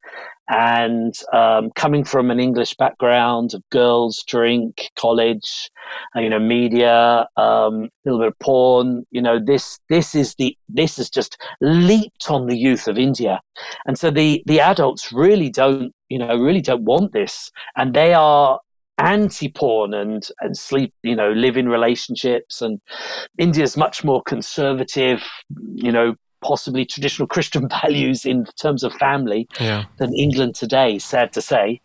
[0.50, 5.70] and um, coming from an English background of girls, drink, college,
[6.16, 10.36] uh, you know, media, um, a little bit of porn, you know, this this is
[10.36, 13.40] the this has just leaped on the youth of India,
[13.86, 18.14] and so the the adults really don't, you know, really don't want this, and they
[18.14, 18.60] are
[18.98, 22.62] anti-porn and and sleep you know live in relationships.
[22.62, 22.82] And
[23.38, 25.24] india's much more conservative
[25.74, 29.86] you know possibly traditional Christian values in terms of family yeah.
[29.98, 31.82] than England today, sad to say.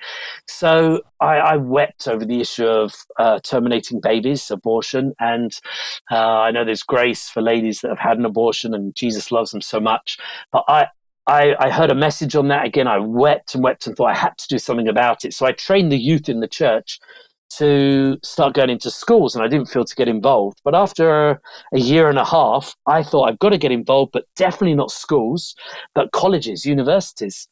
[0.46, 5.52] So I, I wept over the issue of uh, terminating babies, abortion, and
[6.10, 9.50] uh, I know there's grace for ladies that have had an abortion and Jesus loves
[9.50, 10.18] them so much.
[10.52, 10.88] But I,
[11.26, 12.86] I, I, heard a message on that again.
[12.86, 15.32] I wept and wept and thought I had to do something about it.
[15.32, 17.00] So I trained the youth in the church
[17.50, 20.60] to start going into schools and I didn't feel to get involved.
[20.64, 21.40] But after
[21.72, 24.90] a year and a half, I thought I've got to get involved, but definitely not
[24.90, 25.54] schools,
[25.94, 27.48] but colleges, universities.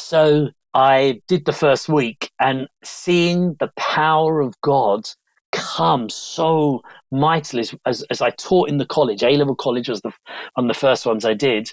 [0.00, 5.08] So I did the first week and seeing the power of God
[5.52, 10.12] come so mightily as, as, I taught in the college, A level college was the,
[10.56, 11.72] of the first ones I did.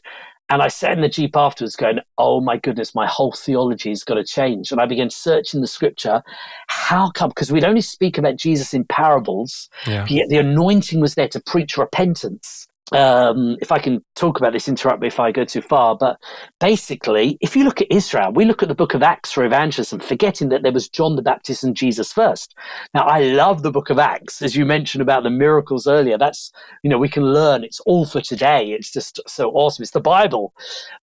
[0.50, 4.04] And I sat in the Jeep afterwards going, oh my goodness, my whole theology has
[4.04, 4.72] got to change.
[4.72, 6.22] And I began searching the scripture.
[6.68, 7.30] How come?
[7.30, 10.06] Because we'd only speak about Jesus in parables, yeah.
[10.08, 14.67] yet the anointing was there to preach repentance um, if I can talk about this,
[14.67, 15.95] interrupt me if I go too far.
[15.95, 16.19] But
[16.60, 20.00] basically, if you look at Israel, we look at the book of Acts for evangelism,
[20.00, 22.54] forgetting that there was John the Baptist and Jesus first.
[22.93, 26.17] Now, I love the book of Acts, as you mentioned about the miracles earlier.
[26.17, 26.52] That's,
[26.84, 27.63] you know, we can learn.
[27.63, 28.71] It's all for today.
[28.71, 29.84] It's just so awesome.
[29.84, 30.54] It's the Bible.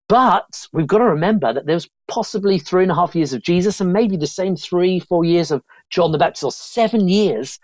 [0.09, 3.79] But we've got to remember that there's possibly three and a half years of Jesus
[3.79, 7.59] and maybe the same three, four years of John the Baptist, seven years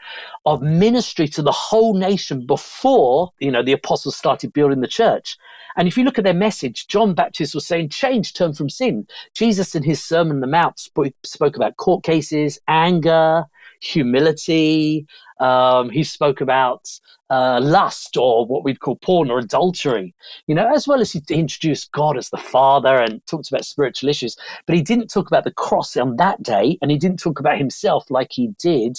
[0.46, 5.38] of ministry to the whole nation before, you know, the apostles started building the church.
[5.78, 9.08] And if you look at their message, John Baptist was saying, change, turn from sin.
[9.34, 13.46] Jesus in his Sermon on the Mount spoke about court cases, anger,
[13.86, 15.06] humility.
[15.40, 16.88] Um, he spoke about
[17.30, 20.14] uh, lust or what we'd call porn or adultery,
[20.48, 24.10] you know, as well as he introduced God as the Father and talked about spiritual
[24.10, 24.38] issues.
[24.66, 27.58] But he didn't talk about the cross on that day, and he didn't talk about
[27.58, 28.98] himself like he did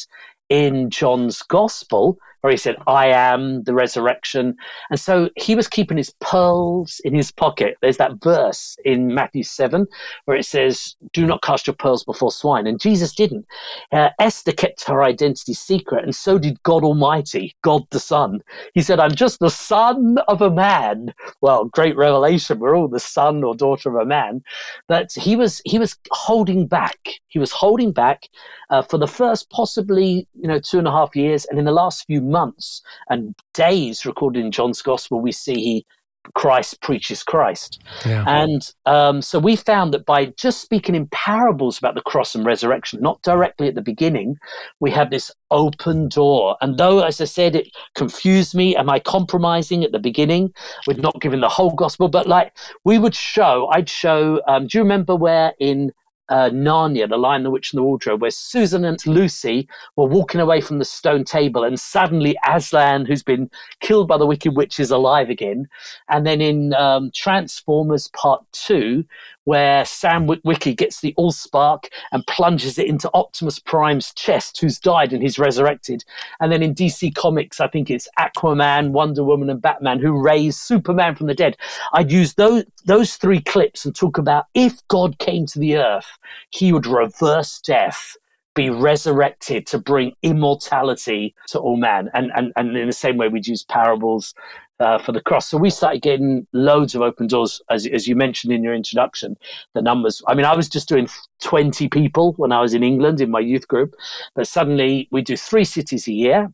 [0.48, 4.54] in John's Gospel, where he said, I am the resurrection.
[4.90, 7.76] And so he was keeping his pearls in his pocket.
[7.82, 9.84] There's that verse in Matthew 7
[10.26, 12.68] where it says, Do not cast your pearls before swine.
[12.68, 13.46] And Jesus didn't.
[13.90, 18.40] Uh, Esther kept her identity secret, and so did God Almighty, God the Son.
[18.74, 21.14] He said, I'm just the son of a man.
[21.40, 22.60] Well, great revelation.
[22.60, 24.44] We're all the son or daughter of a man.
[24.86, 26.98] But he was he was holding back.
[27.26, 28.28] He was holding back
[28.70, 31.72] uh, for the first possibly you know two and a half years, and in the
[31.72, 35.86] last few months months and days recorded in John's Gospel, we see he
[36.34, 37.82] Christ preaches Christ.
[38.04, 38.24] Yeah.
[38.26, 42.44] And um, so we found that by just speaking in parables about the cross and
[42.44, 44.36] resurrection, not directly at the beginning,
[44.80, 46.56] we have this open door.
[46.60, 50.52] And though, as I said, it confused me, am I compromising at the beginning
[50.86, 52.08] with not giving the whole gospel?
[52.08, 55.92] But like we would show, I'd show, um, do you remember where in
[56.28, 60.40] uh, Narnia, The Lion, the Witch, and the Wardrobe, where Susan and Lucy were walking
[60.40, 64.80] away from the stone table, and suddenly Aslan, who's been killed by the Wicked Witch,
[64.80, 65.68] is alive again.
[66.08, 69.04] And then in um, Transformers Part 2,
[69.46, 75.12] where Sam Witwicky gets the Allspark and plunges it into Optimus Prime's chest, who's died
[75.12, 76.04] and he's resurrected.
[76.40, 80.56] And then in DC Comics, I think it's Aquaman, Wonder Woman, and Batman who raise
[80.58, 81.56] Superman from the dead.
[81.92, 86.18] I'd use those those three clips and talk about if God came to the earth,
[86.50, 88.16] he would reverse death
[88.56, 92.10] be resurrected to bring immortality to all men.
[92.14, 94.34] And, and, and in the same way, we'd use parables
[94.80, 95.48] uh, for the cross.
[95.48, 99.36] So we started getting loads of open doors, as, as you mentioned in your introduction.
[99.74, 101.08] The numbers, I mean, I was just doing
[101.42, 103.94] 20 people when I was in England in my youth group,
[104.34, 106.52] but suddenly we do three cities a year.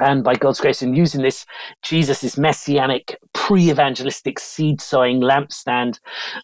[0.00, 1.46] And by God's grace, in using this
[1.82, 5.98] Jesus' messianic pre evangelistic seed sowing lampstand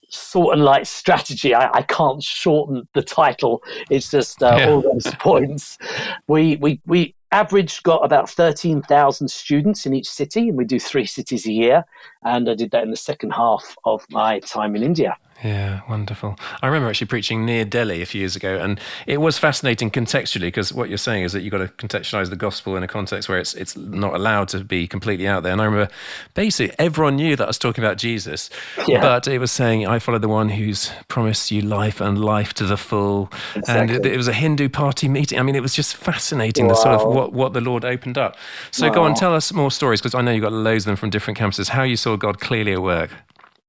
[0.09, 3.63] sort and light strategy, I, I, can't shorten the title.
[3.91, 4.69] It's just uh, yeah.
[4.69, 5.79] all those points.
[6.27, 11.05] We, we, we, average got about 13,000 students in each city, and we do three
[11.05, 11.85] cities a year.
[12.23, 15.17] And I did that in the second half of my time in India.
[15.43, 16.39] Yeah, wonderful.
[16.63, 20.43] I remember actually preaching near Delhi a few years ago, and it was fascinating contextually
[20.43, 23.29] because what you're saying is that you've got to contextualize the gospel in a context
[23.29, 25.53] where it's it's not allowed to be completely out there.
[25.53, 25.93] And I remember
[26.35, 28.49] basically everyone knew that I was talking about Jesus,
[28.87, 29.01] yeah.
[29.01, 32.65] but it was saying, "I follow the one who's promised you life and life to
[32.65, 33.97] the full." Exactly.
[33.97, 35.39] And it, it, was a Hindu party meeting.
[35.39, 36.75] I mean, it was just fascinating wow.
[36.75, 38.37] the sort of what what the Lord opened up.
[38.71, 38.95] So wow.
[38.95, 41.11] go on, tell us more stories because I know you've got loads of them from
[41.11, 41.69] different campuses.
[41.69, 43.11] How you saw God clearly at work.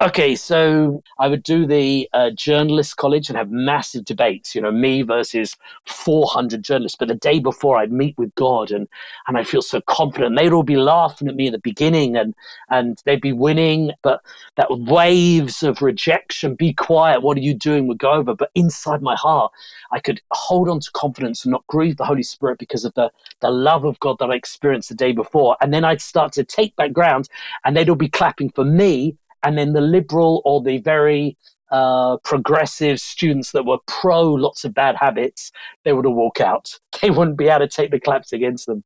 [0.02, 4.70] Okay, so I would do the uh, journalist college and have massive debates, you know,
[4.70, 5.56] me versus
[5.86, 6.98] 400 journalists.
[6.98, 8.90] But the day before, I'd meet with God and,
[9.26, 10.36] and I feel so confident.
[10.36, 12.36] They'd all be laughing at me at the beginning and,
[12.70, 13.94] and they'd be winning.
[14.02, 14.22] But
[14.58, 18.36] that waves of rejection, be quiet, what are you doing, would go over.
[18.36, 19.54] But inside my heart,
[19.94, 23.10] I could hold on to confidence and not grieve the Holy Spirit because of the,
[23.40, 25.56] the love of God that I experienced the day before.
[25.62, 27.30] And then I'd start to take back ground
[27.64, 31.38] and they'd all be clapping for me and then the liberal or the very
[31.72, 35.52] uh, progressive students that were pro lots of bad habits,
[35.84, 36.80] they would all walk out.
[37.02, 38.84] They wouldn't be able to take the claps against them.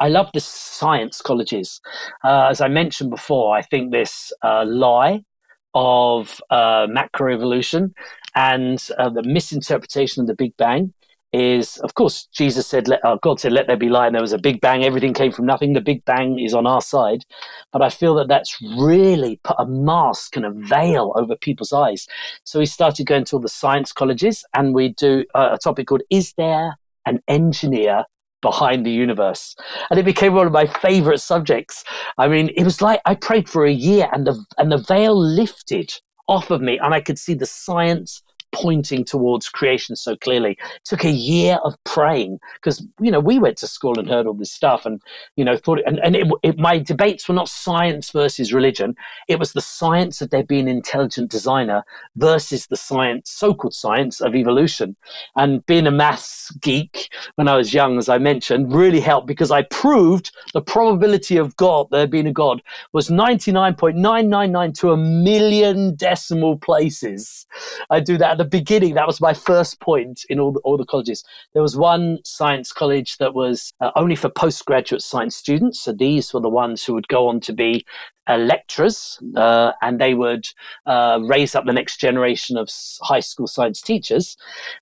[0.00, 1.80] I love the science colleges.
[2.24, 5.24] Uh, as I mentioned before, I think this uh, lie
[5.72, 7.94] of uh, macroevolution
[8.34, 10.92] and uh, the misinterpretation of the Big Bang
[11.34, 14.22] is, of course, Jesus said, let, uh, God said, let there be light, and there
[14.22, 14.84] was a big bang.
[14.84, 15.72] Everything came from nothing.
[15.72, 17.24] The big bang is on our side.
[17.72, 22.06] But I feel that that's really put a mask and a veil over people's eyes.
[22.44, 25.88] So we started going to all the science colleges, and we do uh, a topic
[25.88, 28.04] called Is There an Engineer
[28.40, 29.56] behind the universe.
[29.90, 31.82] And it became one of my favorite subjects.
[32.16, 35.18] I mean, it was like I prayed for a year and the and the veil
[35.18, 35.92] lifted
[36.28, 38.22] off of me and I could see the science
[38.54, 40.52] pointing towards creation so clearly.
[40.52, 44.26] It took a year of praying because you know we went to school and heard
[44.26, 45.02] all this stuff and
[45.36, 48.94] you know thought and and it, it, my debates were not science versus religion.
[49.28, 51.84] It was the science of there being an intelligent designer
[52.16, 54.96] versus the science, so-called science of evolution.
[55.36, 59.50] And being a maths geek when I was young, as I mentioned, really helped because
[59.50, 64.28] I proved the probability of God there being a God was ninety nine point nine
[64.28, 67.46] nine nine to a million decimal places.
[67.90, 70.76] I do that at the beginning, that was my first point in all the, all
[70.76, 71.24] the colleges.
[71.52, 75.80] There was one science college that was uh, only for postgraduate science students.
[75.80, 77.84] So these were the ones who would go on to be
[78.26, 80.46] uh, lecturers, uh, and they would
[80.86, 82.68] uh, raise up the next generation of
[83.02, 84.36] high school science teachers.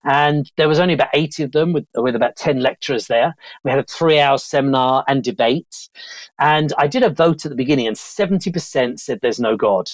[0.05, 3.35] And there was only about 80 of them, with, with about 10 lecturers there.
[3.65, 5.89] We had a three-hour seminar and debate,
[6.39, 9.91] and I did a vote at the beginning, and 70% said there's no God.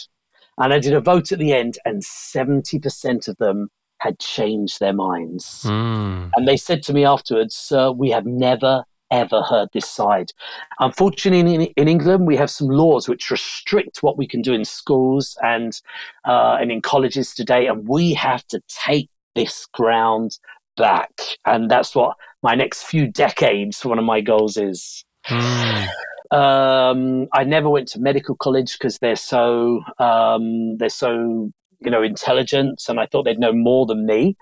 [0.59, 4.93] And I did a vote at the end, and 70% of them had changed their
[4.93, 5.65] minds.
[5.65, 6.31] Mm.
[6.35, 10.33] And they said to me afterwards, Sir, we have never ever heard this side.
[10.81, 14.65] Unfortunately, in, in, England, we have some laws which restrict what we can do in
[14.65, 15.81] schools and
[16.27, 20.39] uh, and in colleges today, and we have to take this ground
[20.77, 21.11] back.
[21.47, 25.05] And that's what my next few decades, one of my goals is.
[25.27, 25.89] Mm.
[26.31, 32.03] Um, I never went to medical college because they're so um, they're so you know,
[32.03, 34.37] intelligence, and I thought they'd know more than me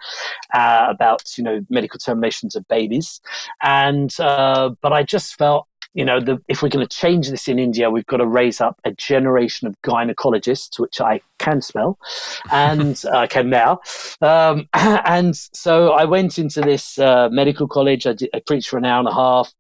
[0.54, 3.20] uh, about, you know, medical terminations of babies.
[3.62, 7.48] And uh, but I just felt, you know, the, if we're going to change this
[7.48, 11.98] in India, we've got to raise up a generation of gynecologists, which I can smell,
[12.50, 13.80] and I uh, can now.
[14.22, 18.06] Um, and so I went into this uh, medical college.
[18.06, 19.52] I, did, I preached for an hour and a half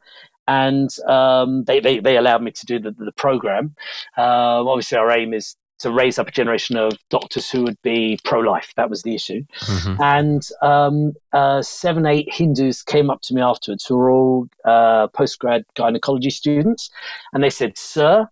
[0.46, 3.74] and um, they, they, they allowed me to do the, the program.
[4.16, 8.18] Uh, obviously, our aim is to raise up a generation of doctors who would be
[8.24, 8.72] pro-life.
[8.76, 9.44] That was the issue.
[9.60, 10.02] Mm-hmm.
[10.02, 15.08] And um, uh, seven, eight Hindus came up to me afterwards, who were all uh,
[15.08, 16.90] postgrad gynecology students,
[17.32, 18.28] and they said, "Sir,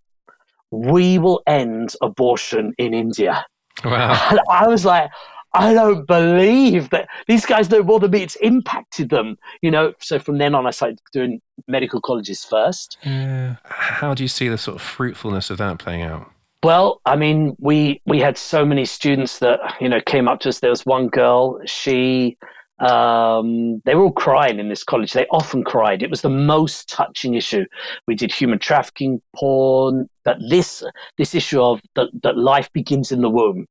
[0.71, 3.45] we will end abortion in India."
[3.85, 4.19] Wow.
[4.31, 5.11] And I was like.
[5.55, 8.23] I don't believe that these guys know more than me.
[8.23, 9.95] It's impacted them, you know.
[10.01, 12.99] So from then on, I started doing medical colleges first.
[13.05, 13.57] Yeah.
[13.65, 16.29] How do you see the sort of fruitfulness of that playing out?
[16.65, 20.49] Well, I mean, we we had so many students that you know came up to
[20.49, 20.59] us.
[20.59, 21.61] There was one girl.
[21.67, 22.37] She
[22.81, 25.13] um, they were all crying in this college.
[25.13, 26.03] They often cried.
[26.03, 27.65] It was the most touching issue.
[28.09, 30.83] We did human trafficking, porn, but this
[31.17, 33.67] this issue of that that life begins in the womb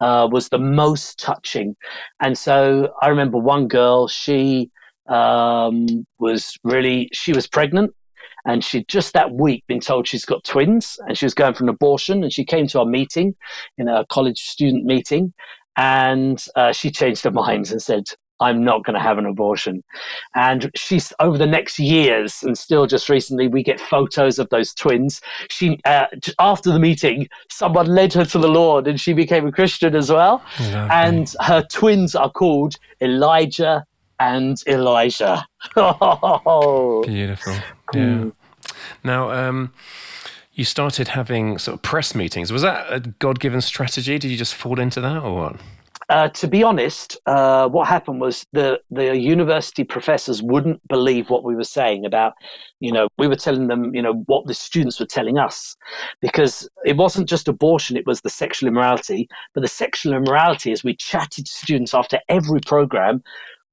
[0.00, 1.76] uh, was the most touching.
[2.20, 4.08] And so I remember one girl.
[4.08, 4.70] She
[5.08, 7.92] um, was really she was pregnant
[8.44, 11.64] and she'd just that week been told she's got twins and she was going for
[11.64, 13.34] an abortion and she came to our meeting
[13.78, 15.32] in a college student meeting
[15.76, 18.04] and uh, she changed her mind and said
[18.40, 19.82] I'm not going to have an abortion.
[20.34, 24.74] And she's over the next years, and still just recently, we get photos of those
[24.74, 25.20] twins.
[25.50, 26.06] She, uh,
[26.38, 30.10] after the meeting, someone led her to the Lord, and she became a Christian as
[30.10, 30.42] well.
[30.90, 33.84] And her twins are called Elijah
[34.20, 35.46] and Elijah.
[37.06, 37.54] Beautiful.
[37.94, 38.30] Yeah.
[39.04, 39.72] Now, um,
[40.52, 42.52] you started having sort of press meetings.
[42.52, 44.18] Was that a God given strategy?
[44.18, 45.56] Did you just fall into that or what?
[46.08, 51.44] Uh, to be honest, uh, what happened was the the university professors wouldn't believe what
[51.44, 52.32] we were saying about,
[52.80, 55.76] you know, we were telling them, you know, what the students were telling us,
[56.22, 59.28] because it wasn't just abortion; it was the sexual immorality.
[59.52, 63.22] But the sexual immorality, as we chatted to students after every program,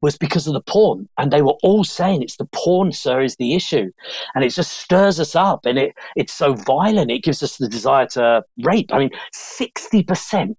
[0.01, 1.07] was because of the porn.
[1.17, 3.91] And they were all saying it's the porn, sir, is the issue.
[4.35, 7.11] And it just stirs us up and it, it's so violent.
[7.11, 8.93] It gives us the desire to rape.
[8.93, 10.55] I mean, 60%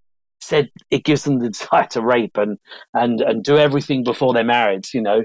[0.46, 2.58] said it gives them the desire to rape and
[2.94, 4.86] and and do everything before they're married.
[4.94, 5.18] You know,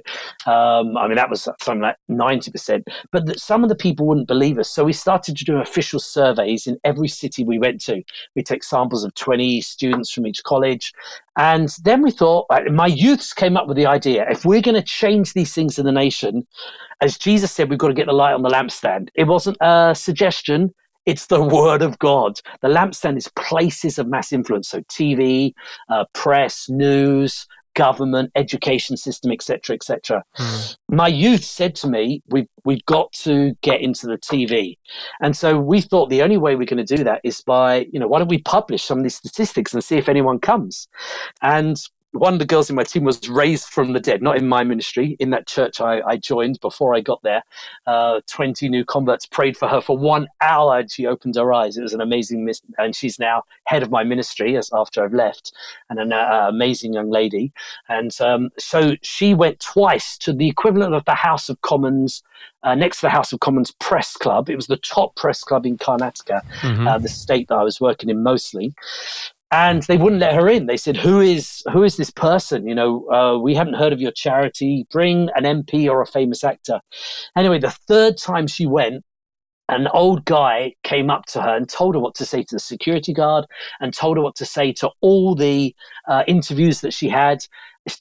[0.45, 2.87] um, I mean that was something like ninety percent.
[3.11, 5.99] But the, some of the people wouldn't believe us, so we started to do official
[5.99, 8.03] surveys in every city we went to.
[8.35, 10.93] We take samples of twenty students from each college,
[11.37, 14.81] and then we thought my youths came up with the idea: if we're going to
[14.81, 16.45] change these things in the nation,
[17.01, 19.09] as Jesus said, we've got to get the light on the lampstand.
[19.15, 20.73] It wasn't a suggestion.
[21.05, 22.39] It's the word of God.
[22.61, 24.69] The lampstand is places of mass influence.
[24.69, 25.53] So TV,
[25.89, 30.23] uh, press, news, government, education system, etc., etc.
[30.37, 30.77] Mm.
[30.89, 34.77] My youth said to me, "We've we've got to get into the TV,"
[35.21, 37.99] and so we thought the only way we're going to do that is by, you
[37.99, 40.87] know, why don't we publish some of these statistics and see if anyone comes?
[41.41, 41.77] And
[42.13, 44.63] one of the girls in my team was raised from the dead, not in my
[44.63, 47.43] ministry, in that church I, I joined before I got there.
[47.87, 51.77] Uh, 20 new converts prayed for her for one hour and she opened her eyes.
[51.77, 55.13] It was an amazing, mis- and she's now head of my ministry as after I've
[55.13, 55.53] left,
[55.89, 57.53] and an uh, amazing young lady.
[57.87, 62.23] And um, so she went twice to the equivalent of the House of Commons
[62.63, 64.49] uh, next to the House of Commons Press Club.
[64.49, 66.87] It was the top press club in Karnataka, mm-hmm.
[66.87, 68.73] uh, the state that I was working in mostly
[69.51, 70.65] and they wouldn't let her in.
[70.65, 72.67] They said, "Who is who is this person?
[72.67, 74.87] You know, uh, we haven't heard of your charity.
[74.91, 76.79] Bring an MP or a famous actor."
[77.35, 79.03] Anyway, the third time she went,
[79.69, 82.59] an old guy came up to her and told her what to say to the
[82.59, 83.45] security guard
[83.79, 85.75] and told her what to say to all the
[86.07, 87.45] uh, interviews that she had.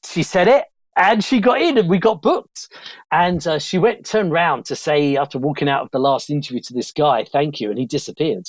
[0.04, 0.64] She said it
[0.96, 2.68] and she got in and we got booked.
[3.10, 6.60] And uh, she went, turned round to say, after walking out of the last interview
[6.60, 7.70] to this guy, thank you.
[7.70, 8.46] And he disappeared.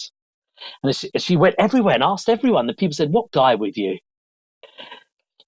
[0.83, 2.67] And she, she went everywhere and asked everyone.
[2.67, 3.97] The people said, What guy with you?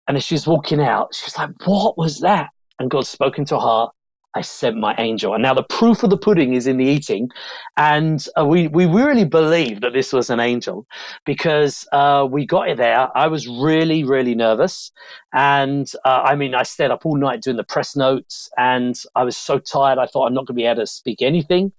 [0.08, 2.50] And as she was walking out, she was like, What was that?
[2.80, 3.96] And God spoke into her heart
[4.36, 5.34] I sent my angel.
[5.34, 7.30] And now the proof of the pudding is in the eating.
[7.78, 10.88] And uh, we, we really believe that this was an angel
[11.26, 13.16] because uh, we got it there.
[13.16, 14.92] I was really, really nervous.
[15.34, 19.24] And uh, I mean, I stayed up all night doing the press notes and I
[19.24, 20.00] was so tired.
[20.00, 21.72] I thought I'm not going to be able to speak anything.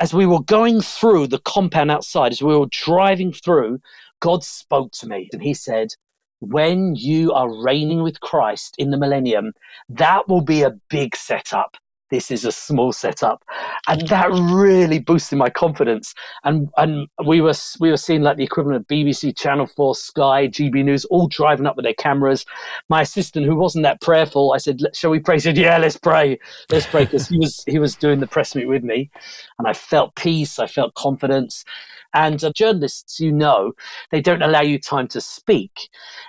[0.00, 3.80] As we were going through the compound outside, as we were driving through,
[4.20, 5.88] God spoke to me and he said,
[6.40, 9.52] when you are reigning with Christ in the millennium,
[9.88, 11.76] that will be a big setup
[12.12, 13.42] this is a small setup.
[13.88, 16.14] And that really boosted my confidence.
[16.44, 20.46] And and we were we were seeing like the equivalent of bbc channel 4 sky
[20.46, 22.44] gb news all driving up with their cameras.
[22.90, 25.36] My assistant who wasn't that prayerful i said shall we pray?
[25.36, 26.38] He said yeah let's pray.
[26.70, 29.10] Let's pray because he was he was doing the press meet with me.
[29.58, 31.64] And i felt peace i felt confidence.
[32.14, 33.72] And uh, journalists, you know,
[34.10, 35.88] they don't allow you time to speak.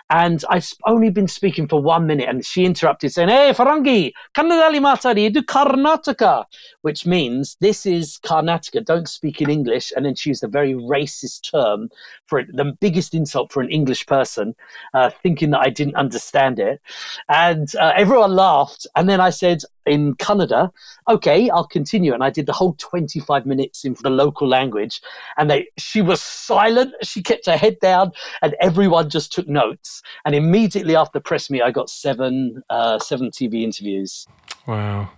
[0.10, 4.80] And I've only been speaking for one minute, and she interrupted, saying, Hey, Farangi, kannadali
[4.80, 5.42] matari, do
[5.74, 6.46] Karnataka,
[6.82, 9.92] which means this is Karnataka, don't speak in English.
[9.96, 11.90] And then she used a very racist term
[12.28, 14.56] for it, the biggest insult for an English person,
[14.94, 16.82] uh, thinking that I didn't understand it.
[17.30, 18.88] And uh, everyone laughed.
[18.96, 20.72] And then I said, in Kannada,
[21.10, 22.14] okay, I'll continue.
[22.14, 25.02] And I did the whole 25 minutes in the local language.
[25.38, 26.94] And they, she was silent.
[27.04, 28.12] She kept her head down
[28.42, 30.02] and everyone just took notes.
[30.26, 34.26] And immediately after press Me, I got seven, uh, seven TV interviews.
[34.68, 35.10] Wow.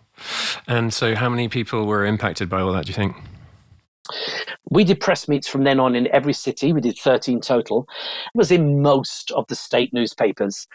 [0.67, 3.15] And so how many people were impacted by all that, do you think?
[4.69, 6.73] We did press meets from then on in every city.
[6.73, 7.87] We did 13 total.
[8.33, 10.67] It was in most of the state newspapers,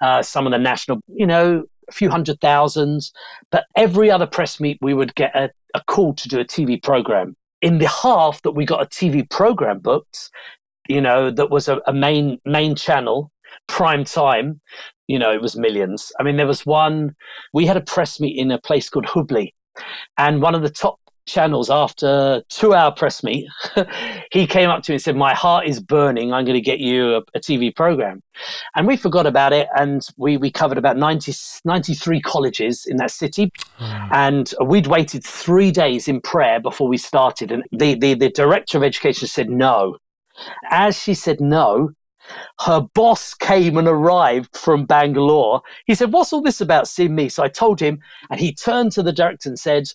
[0.00, 3.10] uh, some of the national, you know, a few hundred thousand.
[3.50, 6.82] But every other press meet, we would get a, a call to do a TV
[6.82, 7.36] program.
[7.62, 10.30] In the half that we got a TV program booked,
[10.88, 13.32] you know, that was a, a main main channel,
[13.66, 14.60] prime time,
[15.06, 16.12] you know, it was millions.
[16.18, 17.14] I mean, there was one.
[17.52, 19.52] We had a press meet in a place called Hubli,
[20.18, 23.48] and one of the top channels after two hour press meet
[24.30, 26.78] he came up to me and said my heart is burning i'm going to get
[26.78, 28.22] you a, a, tv program
[28.76, 31.32] and we forgot about it and we, we covered about 90,
[31.64, 34.08] 93 colleges in that city mm.
[34.12, 38.78] and we'd waited three days in prayer before we started and the, the, the director
[38.78, 39.96] of education said no
[40.70, 41.90] as she said no
[42.60, 45.62] her boss came and arrived from Bangalore.
[45.86, 47.28] He said, What's all this about seeing me?
[47.28, 48.00] So I told him,
[48.30, 49.88] and he turned to the director and said,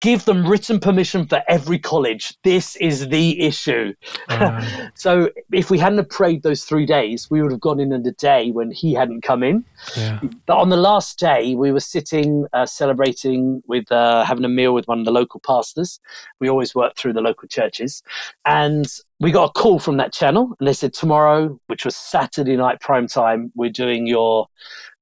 [0.00, 2.36] give them written permission for every college.
[2.44, 3.94] This is the issue.
[4.28, 8.02] Uh, so if we hadn't prayed those three days, we would have gone in on
[8.02, 9.64] the day when he hadn't come in.
[9.96, 10.20] Yeah.
[10.44, 14.74] But on the last day, we were sitting uh, celebrating with uh, having a meal
[14.74, 15.98] with one of the local pastors.
[16.40, 18.02] We always work through the local churches,
[18.44, 18.86] and
[19.18, 22.80] we got a call from that channel, and they said tomorrow, which was Saturday night
[22.80, 24.46] prime time, we're doing your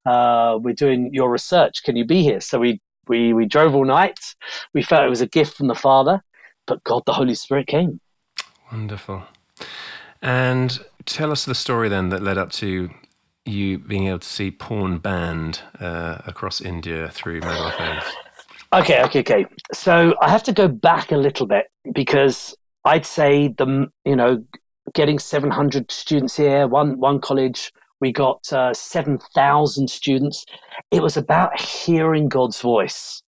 [0.05, 1.83] uh, we're doing your research.
[1.83, 2.39] Can you be here?
[2.39, 4.19] So we we we drove all night.
[4.73, 6.23] We felt it was a gift from the Father,
[6.65, 7.99] but God, the Holy Spirit came.
[8.71, 9.23] Wonderful.
[10.21, 12.89] And tell us the story then that led up to
[13.45, 18.03] you being able to see porn banned uh, across India through mobile phones.
[18.73, 19.45] Okay, okay, okay.
[19.71, 24.43] So I have to go back a little bit because I'd say the you know
[24.93, 27.71] getting 700 students here, one one college
[28.01, 30.45] we got uh, 7,000 students.
[30.91, 33.21] It was about hearing God's voice,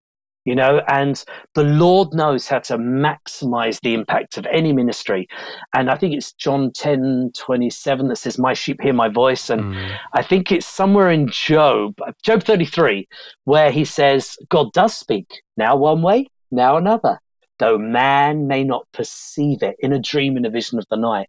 [0.44, 5.28] you know, and the Lord knows how to maximize the impact of any ministry.
[5.74, 9.50] And I think it's John 10 27 that says, My sheep hear my voice.
[9.50, 9.98] And mm.
[10.14, 13.08] I think it's somewhere in Job, Job 33,
[13.44, 17.20] where he says, God does speak now one way, now another
[17.58, 21.28] though man may not perceive it in a dream, in a vision of the night.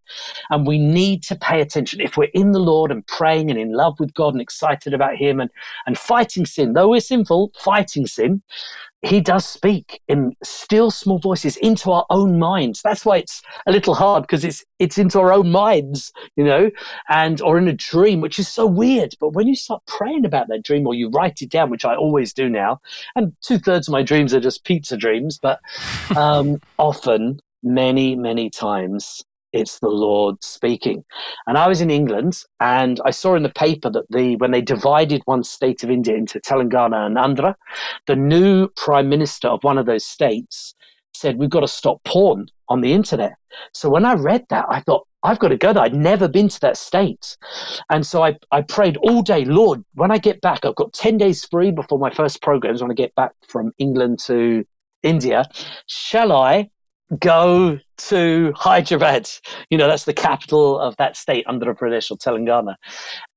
[0.50, 2.02] And we need to pay attention.
[2.02, 5.16] If we're in the Lord and praying and in love with God and excited about
[5.16, 5.50] Him and,
[5.86, 8.42] and fighting sin, though we're sinful, fighting sin,
[9.08, 12.82] he does speak in still small voices into our own minds.
[12.82, 16.70] That's why it's a little hard because it's it's into our own minds, you know,
[17.10, 19.16] and or in a dream, which is so weird.
[19.20, 21.96] But when you start praying about that dream or you write it down, which I
[21.96, 22.82] always do now,
[23.16, 25.60] and two thirds of my dreams are just pizza dreams, but
[26.16, 29.24] um, often, many, many times,
[29.54, 31.04] it's the Lord speaking.
[31.46, 34.62] And I was in England and I saw in the paper that the when they
[34.62, 37.56] divided one state of India into Telangana and Andhra,
[38.08, 40.76] the new prime minister of one of those states
[41.14, 43.34] said, We've got to stop porn on the internet.
[43.74, 45.84] So when I read that, I thought, I've got to go there.
[45.84, 47.38] I'd never been to that state.
[47.90, 51.18] And so I, I prayed all day, Lord, when I get back, I've got 10
[51.18, 54.64] days free before my first programs when I get back from England to
[55.04, 55.46] India.
[55.88, 56.70] Shall I
[57.20, 59.30] go to Hyderabad.
[59.70, 62.76] You know, that's the capital of that state, Andhra Pradesh or Telangana.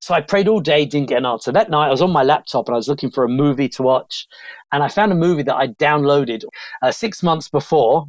[0.00, 1.52] So I prayed all day, didn't get an answer.
[1.52, 3.82] That night, I was on my laptop and I was looking for a movie to
[3.82, 4.26] watch.
[4.72, 6.44] And I found a movie that I downloaded
[6.82, 8.06] uh, six months before.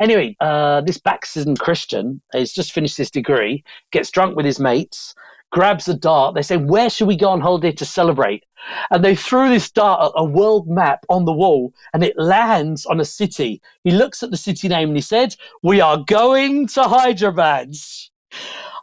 [0.00, 5.14] Anyway, uh, this backslidden Christian has just finished his degree, gets drunk with his mates,
[5.50, 6.34] grabs a dart.
[6.34, 8.44] They say, Where should we go on holiday to celebrate?
[8.90, 12.86] And they threw this dart, at a world map, on the wall, and it lands
[12.86, 13.60] on a city.
[13.84, 17.74] He looks at the city name and he said, We are going to Hyderabad.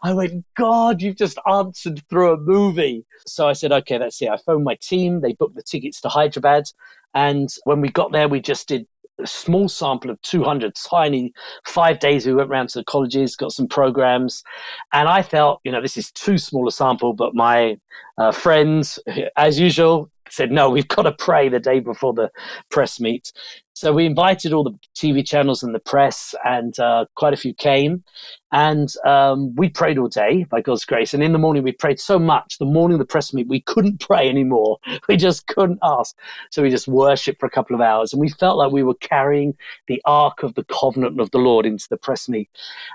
[0.04, 3.06] I went, God, you've just answered through a movie.
[3.26, 4.30] So I said, okay, that's it.
[4.30, 5.22] I phoned my team.
[5.22, 6.66] They booked the tickets to Hyderabad.
[7.14, 8.86] And when we got there, we just did
[9.26, 11.34] small sample of 200 tiny
[11.66, 14.44] five days we went around to the colleges got some programs.
[14.92, 17.78] And i felt you know this is too small a sample but my
[18.18, 19.00] uh, friends
[19.38, 22.32] as usual said no we've got to pray the day before the
[22.70, 23.32] press meet
[23.84, 27.54] so we invited all the TV channels and the press, and uh, quite a few
[27.54, 28.02] came.
[28.54, 31.14] And um, we prayed all day by God's grace.
[31.14, 32.60] And in the morning, we prayed so much.
[32.60, 34.78] The morning of the press meet, we couldn't pray anymore.
[35.10, 36.16] We just couldn't ask.
[36.50, 38.14] So we just worshiped for a couple of hours.
[38.14, 39.54] And we felt like we were carrying
[39.88, 42.50] the ark of the covenant of the Lord into the press meet.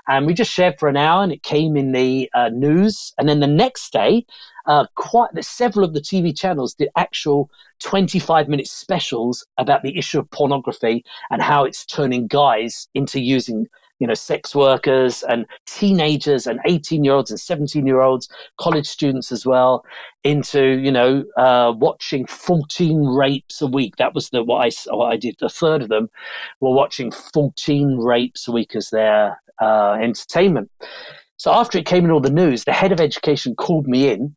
[0.07, 3.13] And we just shared for an hour, and it came in the uh, news.
[3.19, 4.25] And then the next day,
[4.65, 10.19] uh, quite several of the TV channels did actual 25 minute specials about the issue
[10.19, 13.67] of pornography and how it's turning guys into using
[13.99, 18.87] you know sex workers and teenagers and 18 year olds and 17 year olds college
[18.87, 19.85] students as well
[20.23, 23.97] into you know uh, watching 14 rapes a week.
[23.97, 25.35] That was the what I, what I did.
[25.41, 26.09] A third of them
[26.59, 30.71] were watching 14 rapes a week as their uh, entertainment.
[31.37, 34.35] So after it came in all the news the head of education called me in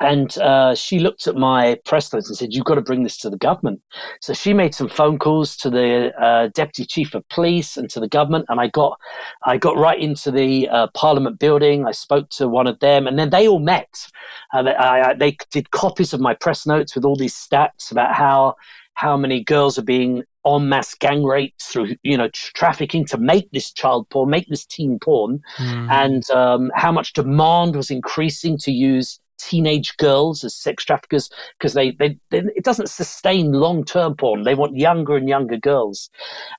[0.00, 3.16] and uh, she looked at my press notes and said, You've got to bring this
[3.18, 3.80] to the government.
[4.20, 8.00] So she made some phone calls to the uh, deputy chief of police and to
[8.00, 8.46] the government.
[8.48, 8.98] And I got,
[9.44, 11.86] I got right into the uh, parliament building.
[11.86, 14.08] I spoke to one of them, and then they all met.
[14.52, 18.14] Uh, they, I, they did copies of my press notes with all these stats about
[18.14, 18.56] how
[18.94, 23.50] how many girls are being on mass gang raped through you know trafficking to make
[23.50, 25.90] this child porn, make this teen porn, mm.
[25.90, 31.74] and um, how much demand was increasing to use teenage girls as sex traffickers because
[31.74, 34.42] they, they, they, it doesn't sustain long term porn.
[34.42, 36.10] They want younger and younger girls,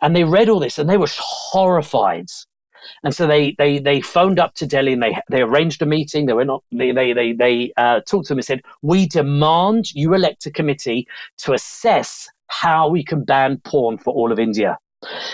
[0.02, 2.28] and they read all this and they were horrified.
[3.04, 6.26] And so they, they, they phoned up to Delhi and they, they arranged a meeting.
[6.26, 9.94] They were not they, they, they, they uh, talked to them and said, we demand
[9.94, 11.08] you elect a committee
[11.40, 14.78] to assess how we can ban porn for all of India.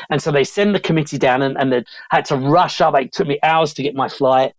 [0.09, 2.95] And so they send the committee down and, and they had to rush up.
[2.95, 4.53] It took me hours to get my flight.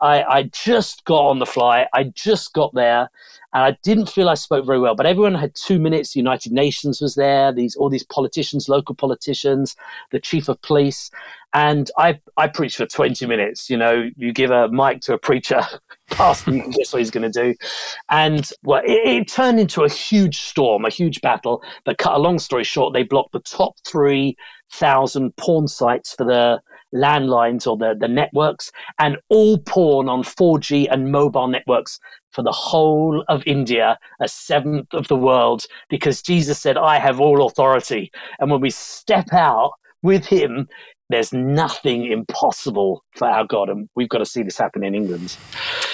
[0.00, 1.88] I, I just got on the flight.
[1.94, 3.08] I just got there
[3.54, 4.94] and I didn't feel I spoke very well.
[4.94, 6.12] But everyone had two minutes.
[6.12, 7.52] The United Nations was there.
[7.52, 9.76] These all these politicians, local politicians,
[10.10, 11.10] the chief of police,
[11.54, 13.68] and I I preached for twenty minutes.
[13.68, 15.62] You know, you give a mic to a preacher,
[16.10, 17.54] you can guess what he's going to do,
[18.10, 21.62] and well, it, it, turned into a huge storm, a huge battle.
[21.84, 24.36] But cut a long story short, they blocked the top three
[24.70, 26.60] thousand porn sites for the
[26.94, 31.98] landlines or the, the networks and all porn on 4G and mobile networks
[32.30, 37.20] for the whole of India, a seventh of the world, because Jesus said, I have
[37.20, 38.10] all authority.
[38.38, 39.72] And when we step out
[40.02, 40.68] with him,
[41.12, 43.68] there's nothing impossible for our God.
[43.68, 45.36] And we've got to see this happen in England.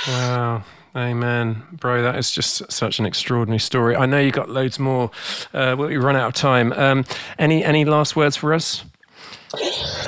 [0.07, 0.65] Wow.
[0.97, 2.03] Amen, bro.
[2.03, 3.95] That is just such an extraordinary story.
[3.95, 5.11] I know you got loads more.
[5.53, 6.73] Uh, we run out of time.
[6.73, 7.05] Um,
[7.39, 8.85] any any last words for us?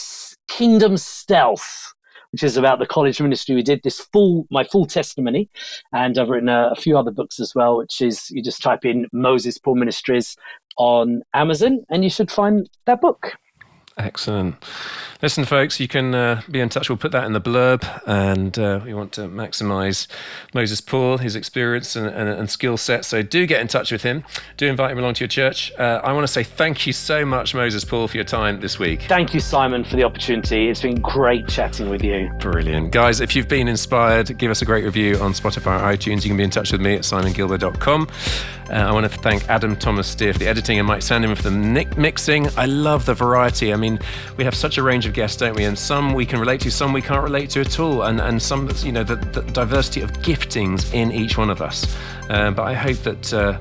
[0.49, 1.93] Kingdom Stealth,
[2.33, 3.83] which is about the college ministry we did.
[3.83, 5.51] This full, my full testimony,
[5.93, 8.85] and I've written a, a few other books as well, which is you just type
[8.85, 10.37] in Moses Paul Ministries
[10.79, 13.37] on Amazon, and you should find that book.
[13.99, 14.57] Excellent.
[15.21, 16.89] Listen, folks, you can uh, be in touch.
[16.89, 20.09] We'll put that in the blurb, and uh, we want to maximize
[20.55, 23.05] Moses Paul, his experience and, and, and, skill set.
[23.05, 24.25] So do get in touch with him.
[24.57, 25.73] Do invite him along to your church.
[25.79, 28.79] Uh, I want to say thank you so much, Moses Paul, for your time this
[28.79, 29.03] week.
[29.03, 30.69] Thank you, Simon, for the opportunity.
[30.69, 32.31] It's been great chatting with you.
[32.41, 32.91] Brilliant.
[32.93, 36.25] Guys, if you've been inspired, give us a great review on Spotify or iTunes.
[36.25, 38.09] You can be in touch with me at simonguillebaud.com.
[38.73, 41.43] Uh, I want to thank Adam Thomas Steer for the editing and Mike Sandin for
[41.43, 42.49] the mixing.
[42.57, 43.71] I love the variety.
[43.71, 43.99] I mean,
[44.39, 45.65] we have such a range of guests, don't we?
[45.65, 48.05] And some we can relate to, some we can't relate to at all.
[48.05, 51.85] And, and some, you know, the, the diversity of giftings in each one of us.
[52.31, 53.59] Uh, but I hope that, uh,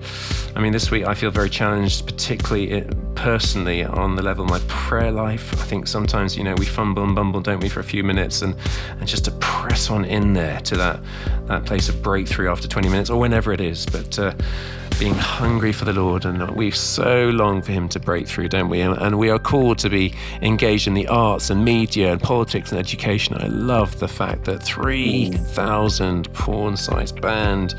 [0.56, 4.50] I mean, this week I feel very challenged, particularly uh, personally on the level of
[4.50, 5.54] my prayer life.
[5.62, 8.44] I think sometimes, you know, we fumble and bumble, don't we, for a few minutes,
[8.44, 8.56] and,
[8.98, 11.02] and just to press on in there to that,
[11.48, 13.86] that place of breakthrough after 20 minutes or whenever it is.
[13.86, 14.34] But uh,
[15.02, 18.70] being hungry for the Lord, and we so long for Him to break through, don't
[18.70, 18.82] we?
[18.82, 22.80] And we are called to be engaged in the arts and media and politics and
[22.80, 23.36] education.
[23.40, 27.74] I love the fact that 3,000 porn sites banned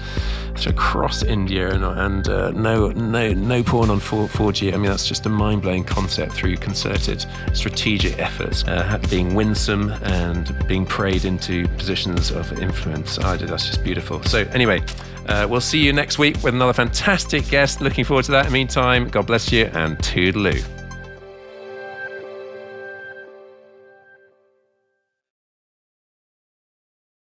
[0.67, 4.75] across India and, and uh, no, no, no porn on 4, 4G.
[4.75, 9.91] I mean, that's just a mind blowing concept through concerted strategic efforts, uh, being winsome
[10.03, 13.21] and being prayed into positions of influence.
[13.21, 14.21] I did, that's just beautiful.
[14.25, 14.83] So, anyway,
[15.29, 17.81] uh, we'll see you next week with another fantastic guest.
[17.81, 18.47] Looking forward to that.
[18.47, 20.82] In the meantime, God bless you and toodaloo.